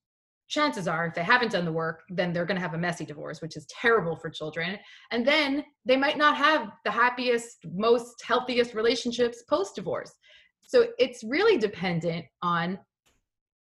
chances 0.47 0.87
are, 0.87 1.07
if 1.07 1.13
they 1.13 1.23
haven't 1.23 1.51
done 1.51 1.65
the 1.65 1.71
work, 1.71 2.03
then 2.09 2.31
they're 2.31 2.45
going 2.45 2.55
to 2.55 2.61
have 2.61 2.73
a 2.73 2.77
messy 2.77 3.05
divorce, 3.05 3.41
which 3.41 3.57
is 3.57 3.65
terrible 3.67 4.15
for 4.15 4.29
children. 4.29 4.77
And 5.11 5.27
then 5.27 5.63
they 5.85 5.97
might 5.97 6.17
not 6.17 6.37
have 6.37 6.69
the 6.85 6.91
happiest, 6.91 7.57
most 7.73 8.23
healthiest 8.23 8.73
relationships 8.73 9.43
post 9.49 9.75
divorce. 9.75 10.13
So 10.61 10.87
it's 10.97 11.23
really 11.23 11.57
dependent 11.57 12.25
on 12.41 12.79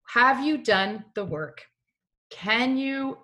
have 0.09 0.45
you 0.45 0.59
done 0.59 1.05
the 1.15 1.25
work? 1.25 1.63
Can 2.33 2.77
you 2.77 3.19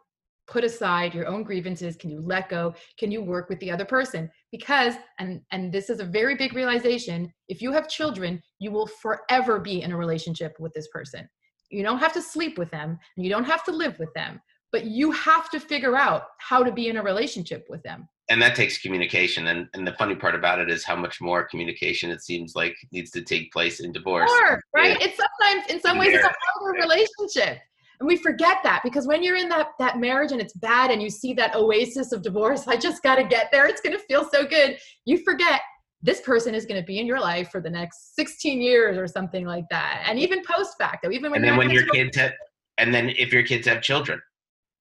put 0.46 0.64
aside 0.64 1.14
your 1.14 1.26
own 1.26 1.42
grievances? 1.42 1.96
Can 1.96 2.10
you 2.10 2.20
let 2.20 2.48
go? 2.48 2.74
Can 2.98 3.10
you 3.10 3.22
work 3.22 3.48
with 3.48 3.58
the 3.60 3.70
other 3.70 3.84
person? 3.84 4.30
Because, 4.50 4.94
and, 5.18 5.40
and 5.52 5.72
this 5.72 5.90
is 5.90 6.00
a 6.00 6.04
very 6.04 6.34
big 6.36 6.54
realization, 6.54 7.32
if 7.48 7.60
you 7.60 7.72
have 7.72 7.88
children, 7.88 8.40
you 8.58 8.70
will 8.70 8.86
forever 8.86 9.58
be 9.58 9.82
in 9.82 9.92
a 9.92 9.96
relationship 9.96 10.56
with 10.58 10.72
this 10.74 10.88
person. 10.88 11.28
You 11.70 11.82
don't 11.82 11.98
have 11.98 12.14
to 12.14 12.22
sleep 12.22 12.56
with 12.56 12.70
them, 12.70 12.98
and 13.16 13.24
you 13.24 13.30
don't 13.30 13.44
have 13.44 13.64
to 13.64 13.72
live 13.72 13.98
with 13.98 14.12
them, 14.14 14.40
but 14.72 14.84
you 14.84 15.10
have 15.12 15.50
to 15.50 15.60
figure 15.60 15.96
out 15.96 16.24
how 16.38 16.62
to 16.62 16.72
be 16.72 16.88
in 16.88 16.96
a 16.96 17.02
relationship 17.02 17.66
with 17.68 17.82
them 17.82 18.08
and 18.30 18.42
that 18.42 18.54
takes 18.54 18.78
communication 18.78 19.46
and, 19.48 19.68
and 19.74 19.86
the 19.86 19.94
funny 19.94 20.14
part 20.14 20.34
about 20.34 20.58
it 20.58 20.70
is 20.70 20.84
how 20.84 20.96
much 20.96 21.20
more 21.20 21.46
communication 21.46 22.10
it 22.10 22.22
seems 22.22 22.54
like 22.54 22.76
needs 22.92 23.10
to 23.10 23.22
take 23.22 23.50
place 23.52 23.80
in 23.80 23.92
divorce 23.92 24.30
more, 24.40 24.60
right 24.74 25.00
it's 25.00 25.18
sometimes 25.18 25.70
in 25.70 25.80
some 25.80 25.98
ways 25.98 26.14
it's 26.14 26.24
a 26.24 26.32
harder 26.44 26.78
relationship 26.78 27.58
and 28.00 28.06
we 28.06 28.16
forget 28.16 28.58
that 28.62 28.80
because 28.84 29.06
when 29.06 29.22
you're 29.22 29.36
in 29.36 29.48
that 29.48 29.68
that 29.78 29.98
marriage 29.98 30.32
and 30.32 30.40
it's 30.40 30.54
bad 30.54 30.90
and 30.90 31.02
you 31.02 31.10
see 31.10 31.32
that 31.34 31.54
oasis 31.54 32.12
of 32.12 32.22
divorce 32.22 32.66
i 32.68 32.76
just 32.76 33.02
got 33.02 33.16
to 33.16 33.24
get 33.24 33.48
there 33.52 33.66
it's 33.66 33.80
going 33.80 33.96
to 33.96 34.04
feel 34.04 34.28
so 34.32 34.46
good. 34.46 34.78
You 35.04 35.22
forget 35.24 35.60
this 36.02 36.20
person 36.20 36.54
is 36.54 36.64
going 36.64 36.80
to 36.80 36.86
be 36.86 37.00
in 37.00 37.06
your 37.06 37.20
life 37.20 37.50
for 37.50 37.60
the 37.60 37.70
next 37.70 38.14
16 38.14 38.60
years 38.60 38.96
or 38.96 39.08
something 39.08 39.44
like 39.44 39.64
that. 39.70 40.04
And 40.06 40.18
even 40.18 40.42
post 40.44 40.76
facto 40.78 41.10
even 41.10 41.30
when 41.30 41.42
and 41.42 41.50
then 41.50 41.56
when 41.56 41.70
your 41.70 41.86
kids 41.86 42.16
have 42.16 42.32
and 42.78 42.94
then 42.94 43.10
if 43.10 43.32
your 43.32 43.42
kids 43.42 43.66
have 43.66 43.82
children. 43.82 44.20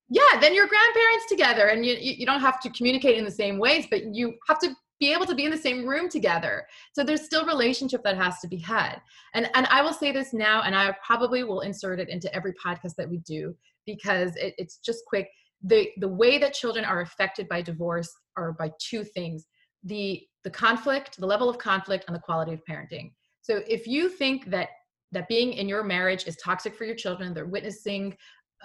Yeah 0.10 0.40
then 0.40 0.54
your 0.54 0.68
grandparents 0.68 1.26
together 1.28 1.68
and 1.68 1.86
you, 1.86 1.96
you 2.00 2.26
don't 2.26 2.42
have 2.42 2.60
to 2.62 2.70
communicate 2.70 3.18
in 3.18 3.26
the 3.26 3.32
same 3.32 3.58
ways 3.58 3.88
but 3.90 4.16
you 4.16 4.36
have 4.48 4.60
to 4.60 4.74
be 5.00 5.14
able 5.14 5.26
to 5.26 5.36
be 5.36 5.46
in 5.46 5.52
the 5.52 5.58
same 5.58 5.86
room 5.86 6.10
together. 6.10 6.66
So 6.94 7.04
there's 7.04 7.24
still 7.24 7.46
relationship 7.46 8.02
that 8.04 8.18
has 8.18 8.40
to 8.40 8.48
be 8.48 8.58
had. 8.58 9.02
And 9.34 9.50
and 9.56 9.68
i 9.68 9.82
will 9.82 9.94
say 9.94 10.12
this 10.12 10.34
now 10.34 10.62
and 10.64 10.76
i 10.76 10.96
probably 11.06 11.44
will 11.44 11.62
insert 11.62 12.00
it 12.00 12.10
into 12.10 12.34
every 12.34 12.54
podcast 12.54 12.96
that 12.98 13.10
we 13.10 13.20
do 13.20 13.56
because 13.86 14.36
it, 14.36 14.54
it's 14.58 14.78
just 14.78 15.00
quick. 15.08 15.30
The 15.64 15.90
the 15.98 16.08
way 16.08 16.38
that 16.38 16.54
children 16.54 16.86
are 16.86 17.02
affected 17.02 17.48
by 17.48 17.62
divorce 17.62 18.10
are 18.36 18.54
by 18.54 18.72
two 18.80 19.04
things 19.04 19.46
the 19.84 20.24
the 20.44 20.50
conflict 20.50 21.20
the 21.20 21.26
level 21.26 21.50
of 21.50 21.58
conflict 21.58 22.06
and 22.08 22.16
the 22.16 22.22
quality 22.22 22.54
of 22.54 22.62
parenting. 22.70 23.12
So 23.42 23.62
if 23.68 23.88
you 23.88 24.10
think 24.10 24.50
that 24.52 24.70
that 25.14 25.28
being 25.30 25.54
in 25.54 25.70
your 25.70 25.84
marriage 25.84 26.28
is 26.28 26.36
toxic 26.44 26.76
for 26.76 26.84
your 26.84 26.96
children 26.96 27.34
they're 27.34 27.46
witnessing 27.46 28.16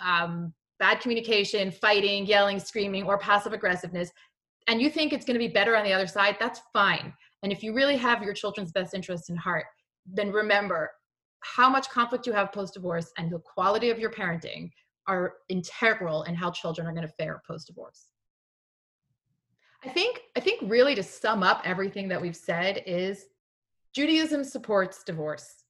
um, 0.02 0.52
bad 0.82 0.98
communication, 1.00 1.70
fighting, 1.70 2.26
yelling, 2.26 2.58
screaming, 2.58 3.04
or 3.04 3.16
passive 3.16 3.52
aggressiveness, 3.52 4.10
and 4.68 4.80
you 4.80 4.90
think 4.90 5.12
it's 5.12 5.24
going 5.24 5.34
to 5.34 5.46
be 5.46 5.52
better 5.52 5.76
on 5.76 5.84
the 5.84 5.92
other 5.92 6.06
side, 6.06 6.36
that's 6.38 6.60
fine. 6.72 7.12
And 7.42 7.52
if 7.52 7.62
you 7.62 7.74
really 7.74 7.96
have 7.96 8.22
your 8.22 8.34
children's 8.34 8.72
best 8.72 8.94
interests 8.94 9.28
in 9.28 9.36
heart, 9.36 9.66
then 10.06 10.30
remember 10.30 10.90
how 11.40 11.68
much 11.68 11.90
conflict 11.90 12.26
you 12.26 12.32
have 12.32 12.52
post 12.52 12.74
divorce 12.74 13.12
and 13.18 13.30
the 13.30 13.40
quality 13.40 13.90
of 13.90 13.98
your 13.98 14.10
parenting 14.10 14.70
are 15.06 15.34
integral 15.48 16.22
in 16.24 16.34
how 16.34 16.50
children 16.50 16.86
are 16.86 16.92
going 16.92 17.06
to 17.06 17.14
fare 17.14 17.42
post 17.46 17.66
divorce. 17.66 18.06
I 19.84 19.88
think 19.88 20.20
I 20.36 20.40
think 20.40 20.60
really 20.70 20.94
to 20.94 21.02
sum 21.02 21.42
up 21.42 21.62
everything 21.64 22.08
that 22.08 22.22
we've 22.22 22.36
said 22.36 22.84
is 22.86 23.26
Judaism 23.92 24.44
supports 24.44 25.02
divorce, 25.02 25.64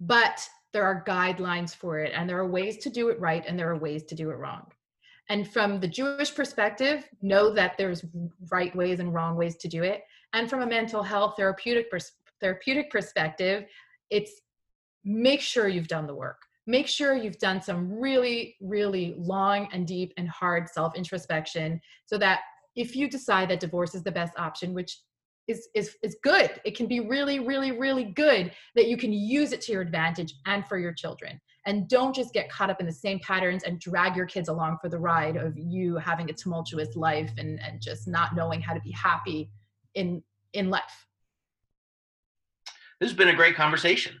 but 0.00 0.48
there 0.72 0.84
are 0.84 1.04
guidelines 1.06 1.74
for 1.74 1.98
it 1.98 2.12
and 2.14 2.28
there 2.28 2.38
are 2.38 2.48
ways 2.48 2.78
to 2.78 2.90
do 2.90 3.10
it 3.10 3.20
right 3.20 3.44
and 3.46 3.58
there 3.58 3.70
are 3.70 3.76
ways 3.76 4.04
to 4.04 4.14
do 4.14 4.30
it 4.30 4.36
wrong. 4.36 4.66
And 5.28 5.50
from 5.50 5.80
the 5.80 5.88
Jewish 5.88 6.34
perspective, 6.34 7.06
know 7.20 7.52
that 7.52 7.76
there's 7.76 8.04
right 8.50 8.74
ways 8.74 8.98
and 9.00 9.12
wrong 9.12 9.36
ways 9.36 9.56
to 9.58 9.68
do 9.68 9.82
it. 9.82 10.02
And 10.32 10.48
from 10.48 10.62
a 10.62 10.66
mental 10.66 11.02
health 11.02 11.34
therapeutic 11.36 11.90
pers- 11.90 12.12
therapeutic 12.40 12.90
perspective, 12.90 13.64
it's 14.10 14.40
make 15.04 15.40
sure 15.40 15.68
you've 15.68 15.88
done 15.88 16.06
the 16.06 16.14
work. 16.14 16.40
Make 16.66 16.86
sure 16.86 17.14
you've 17.14 17.38
done 17.38 17.62
some 17.62 17.90
really, 17.90 18.56
really 18.60 19.14
long 19.18 19.68
and 19.72 19.86
deep 19.86 20.12
and 20.16 20.28
hard 20.28 20.68
self 20.68 20.94
introspection 20.94 21.80
so 22.06 22.18
that 22.18 22.40
if 22.76 22.94
you 22.94 23.08
decide 23.08 23.50
that 23.50 23.60
divorce 23.60 23.94
is 23.94 24.02
the 24.02 24.12
best 24.12 24.32
option, 24.38 24.74
which 24.74 25.00
is, 25.46 25.68
is, 25.74 25.96
is 26.02 26.16
good, 26.22 26.60
it 26.64 26.76
can 26.76 26.86
be 26.86 27.00
really, 27.00 27.40
really, 27.40 27.72
really 27.72 28.04
good 28.04 28.52
that 28.74 28.86
you 28.86 28.96
can 28.96 29.12
use 29.12 29.52
it 29.52 29.62
to 29.62 29.72
your 29.72 29.80
advantage 29.82 30.34
and 30.46 30.66
for 30.66 30.78
your 30.78 30.92
children. 30.92 31.40
And 31.68 31.86
don't 31.86 32.16
just 32.16 32.32
get 32.32 32.50
caught 32.50 32.70
up 32.70 32.80
in 32.80 32.86
the 32.86 32.92
same 32.92 33.18
patterns 33.18 33.62
and 33.62 33.78
drag 33.78 34.16
your 34.16 34.24
kids 34.24 34.48
along 34.48 34.78
for 34.80 34.88
the 34.88 34.98
ride 34.98 35.36
of 35.36 35.52
you 35.58 35.96
having 35.96 36.30
a 36.30 36.32
tumultuous 36.32 36.96
life 36.96 37.30
and, 37.36 37.60
and 37.60 37.78
just 37.78 38.08
not 38.08 38.34
knowing 38.34 38.62
how 38.62 38.72
to 38.72 38.80
be 38.80 38.90
happy 38.90 39.50
in 39.94 40.22
in 40.54 40.70
life. 40.70 41.06
This 43.00 43.10
has 43.10 43.16
been 43.18 43.28
a 43.28 43.34
great 43.34 43.54
conversation. 43.54 44.18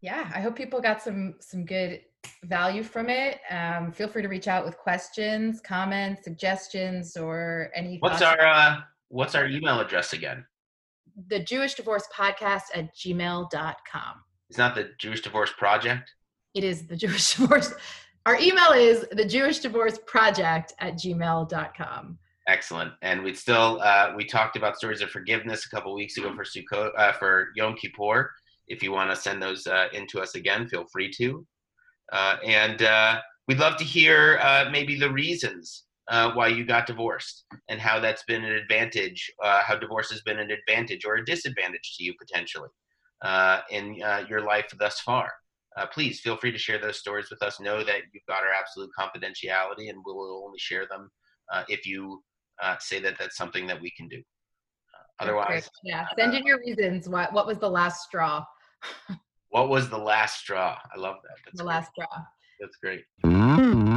Yeah 0.00 0.30
i 0.34 0.40
hope 0.40 0.56
people 0.56 0.80
got 0.80 1.02
some 1.02 1.34
some 1.40 1.66
good 1.66 2.00
value 2.44 2.82
from 2.82 3.10
it. 3.10 3.40
Um, 3.50 3.92
feel 3.92 4.08
free 4.08 4.22
to 4.22 4.28
reach 4.28 4.48
out 4.48 4.64
with 4.64 4.78
questions 4.78 5.60
comments 5.60 6.24
suggestions 6.24 7.18
or 7.18 7.70
any 7.74 7.98
what's 7.98 8.22
our 8.22 8.40
uh, 8.40 8.80
what's 9.08 9.34
our 9.34 9.46
email 9.46 9.78
address 9.78 10.14
again? 10.14 10.46
The 11.28 11.40
jewish 11.40 11.74
divorce 11.74 12.08
podcast 12.16 12.68
at 12.74 12.96
gmail.com 12.96 14.14
it's 14.52 14.58
not 14.58 14.74
the 14.74 14.90
jewish 14.98 15.22
divorce 15.22 15.50
project? 15.56 16.12
It 16.52 16.62
is 16.62 16.86
the 16.86 16.94
jewish 16.94 17.34
divorce. 17.36 17.72
Our 18.26 18.36
email 18.38 18.72
is 18.72 19.06
the 19.10 19.24
jewish 19.24 19.60
divorce 19.60 19.98
project 20.06 20.74
at 20.78 20.96
gmail.com 20.96 22.18
excellent. 22.48 22.92
And 23.00 23.22
we 23.22 23.32
still 23.32 23.80
uh, 23.82 24.12
we 24.14 24.26
talked 24.26 24.56
about 24.56 24.76
stories 24.76 25.00
of 25.00 25.08
forgiveness 25.08 25.64
a 25.64 25.70
couple 25.70 25.94
weeks 25.94 26.18
ago 26.18 26.34
for 26.34 26.44
Sukkot, 26.44 26.90
uh, 26.98 27.12
for 27.12 27.48
yom 27.56 27.76
kippur. 27.76 28.30
If 28.68 28.82
you 28.82 28.92
want 28.92 29.08
to 29.08 29.16
send 29.16 29.42
those 29.42 29.66
uh, 29.66 29.86
in 29.94 30.06
to 30.08 30.20
us 30.20 30.34
again, 30.34 30.68
feel 30.68 30.84
free 30.92 31.10
to. 31.12 31.46
Uh, 32.12 32.36
and 32.44 32.82
uh, 32.82 33.20
we'd 33.48 33.58
love 33.58 33.78
to 33.78 33.84
hear 33.84 34.38
uh, 34.42 34.66
maybe 34.70 34.98
the 34.98 35.10
reasons 35.10 35.84
uh, 36.08 36.32
why 36.32 36.48
you 36.48 36.66
got 36.66 36.86
divorced 36.86 37.44
and 37.70 37.80
how 37.80 38.00
that's 38.00 38.24
been 38.24 38.44
an 38.44 38.52
advantage, 38.52 39.32
uh, 39.42 39.62
how 39.62 39.76
divorce 39.76 40.10
has 40.10 40.20
been 40.22 40.38
an 40.38 40.50
advantage 40.50 41.06
or 41.06 41.14
a 41.14 41.24
disadvantage 41.24 41.94
to 41.96 42.04
you 42.04 42.12
potentially 42.20 42.68
Uh, 43.22 43.60
in 43.70 44.02
uh, 44.02 44.24
your 44.28 44.40
life 44.40 44.66
thus 44.78 44.98
far. 45.00 45.32
Uh, 45.76 45.86
please 45.86 46.20
feel 46.20 46.36
free 46.36 46.50
to 46.50 46.58
share 46.58 46.78
those 46.78 46.98
stories 46.98 47.30
with 47.30 47.40
us. 47.40 47.60
Know 47.60 47.84
that 47.84 48.00
you've 48.12 48.26
got 48.28 48.42
our 48.42 48.52
absolute 48.52 48.90
confidentiality, 48.98 49.90
and 49.90 49.98
we'll 50.04 50.44
only 50.44 50.58
share 50.58 50.86
them 50.90 51.08
if 51.68 51.86
you 51.86 52.22
say 52.78 52.98
that 53.00 53.14
that's 53.18 53.36
something 53.36 53.66
that 53.66 53.80
we 53.80 53.90
can 53.96 54.08
do. 54.08 54.20
Otherwise, 55.20 55.70
yeah, 55.84 56.06
send 56.18 56.34
in 56.34 56.44
your 56.44 56.58
reasons. 56.58 57.08
What 57.08 57.32
what 57.32 57.46
was 57.46 57.58
the 57.58 57.70
last 57.70 58.02
straw? 58.02 58.44
what 59.50 59.68
was 59.68 59.88
the 59.88 59.98
last 59.98 60.40
straw? 60.40 60.76
I 60.94 60.98
love 60.98 61.16
that. 61.22 61.36
That's 61.44 61.58
the 61.58 61.64
great. 61.64 61.74
last 61.74 61.90
straw. 61.92 62.24
That's 62.60 62.76
great. 62.76 63.04
Mm-hmm. 63.24 63.91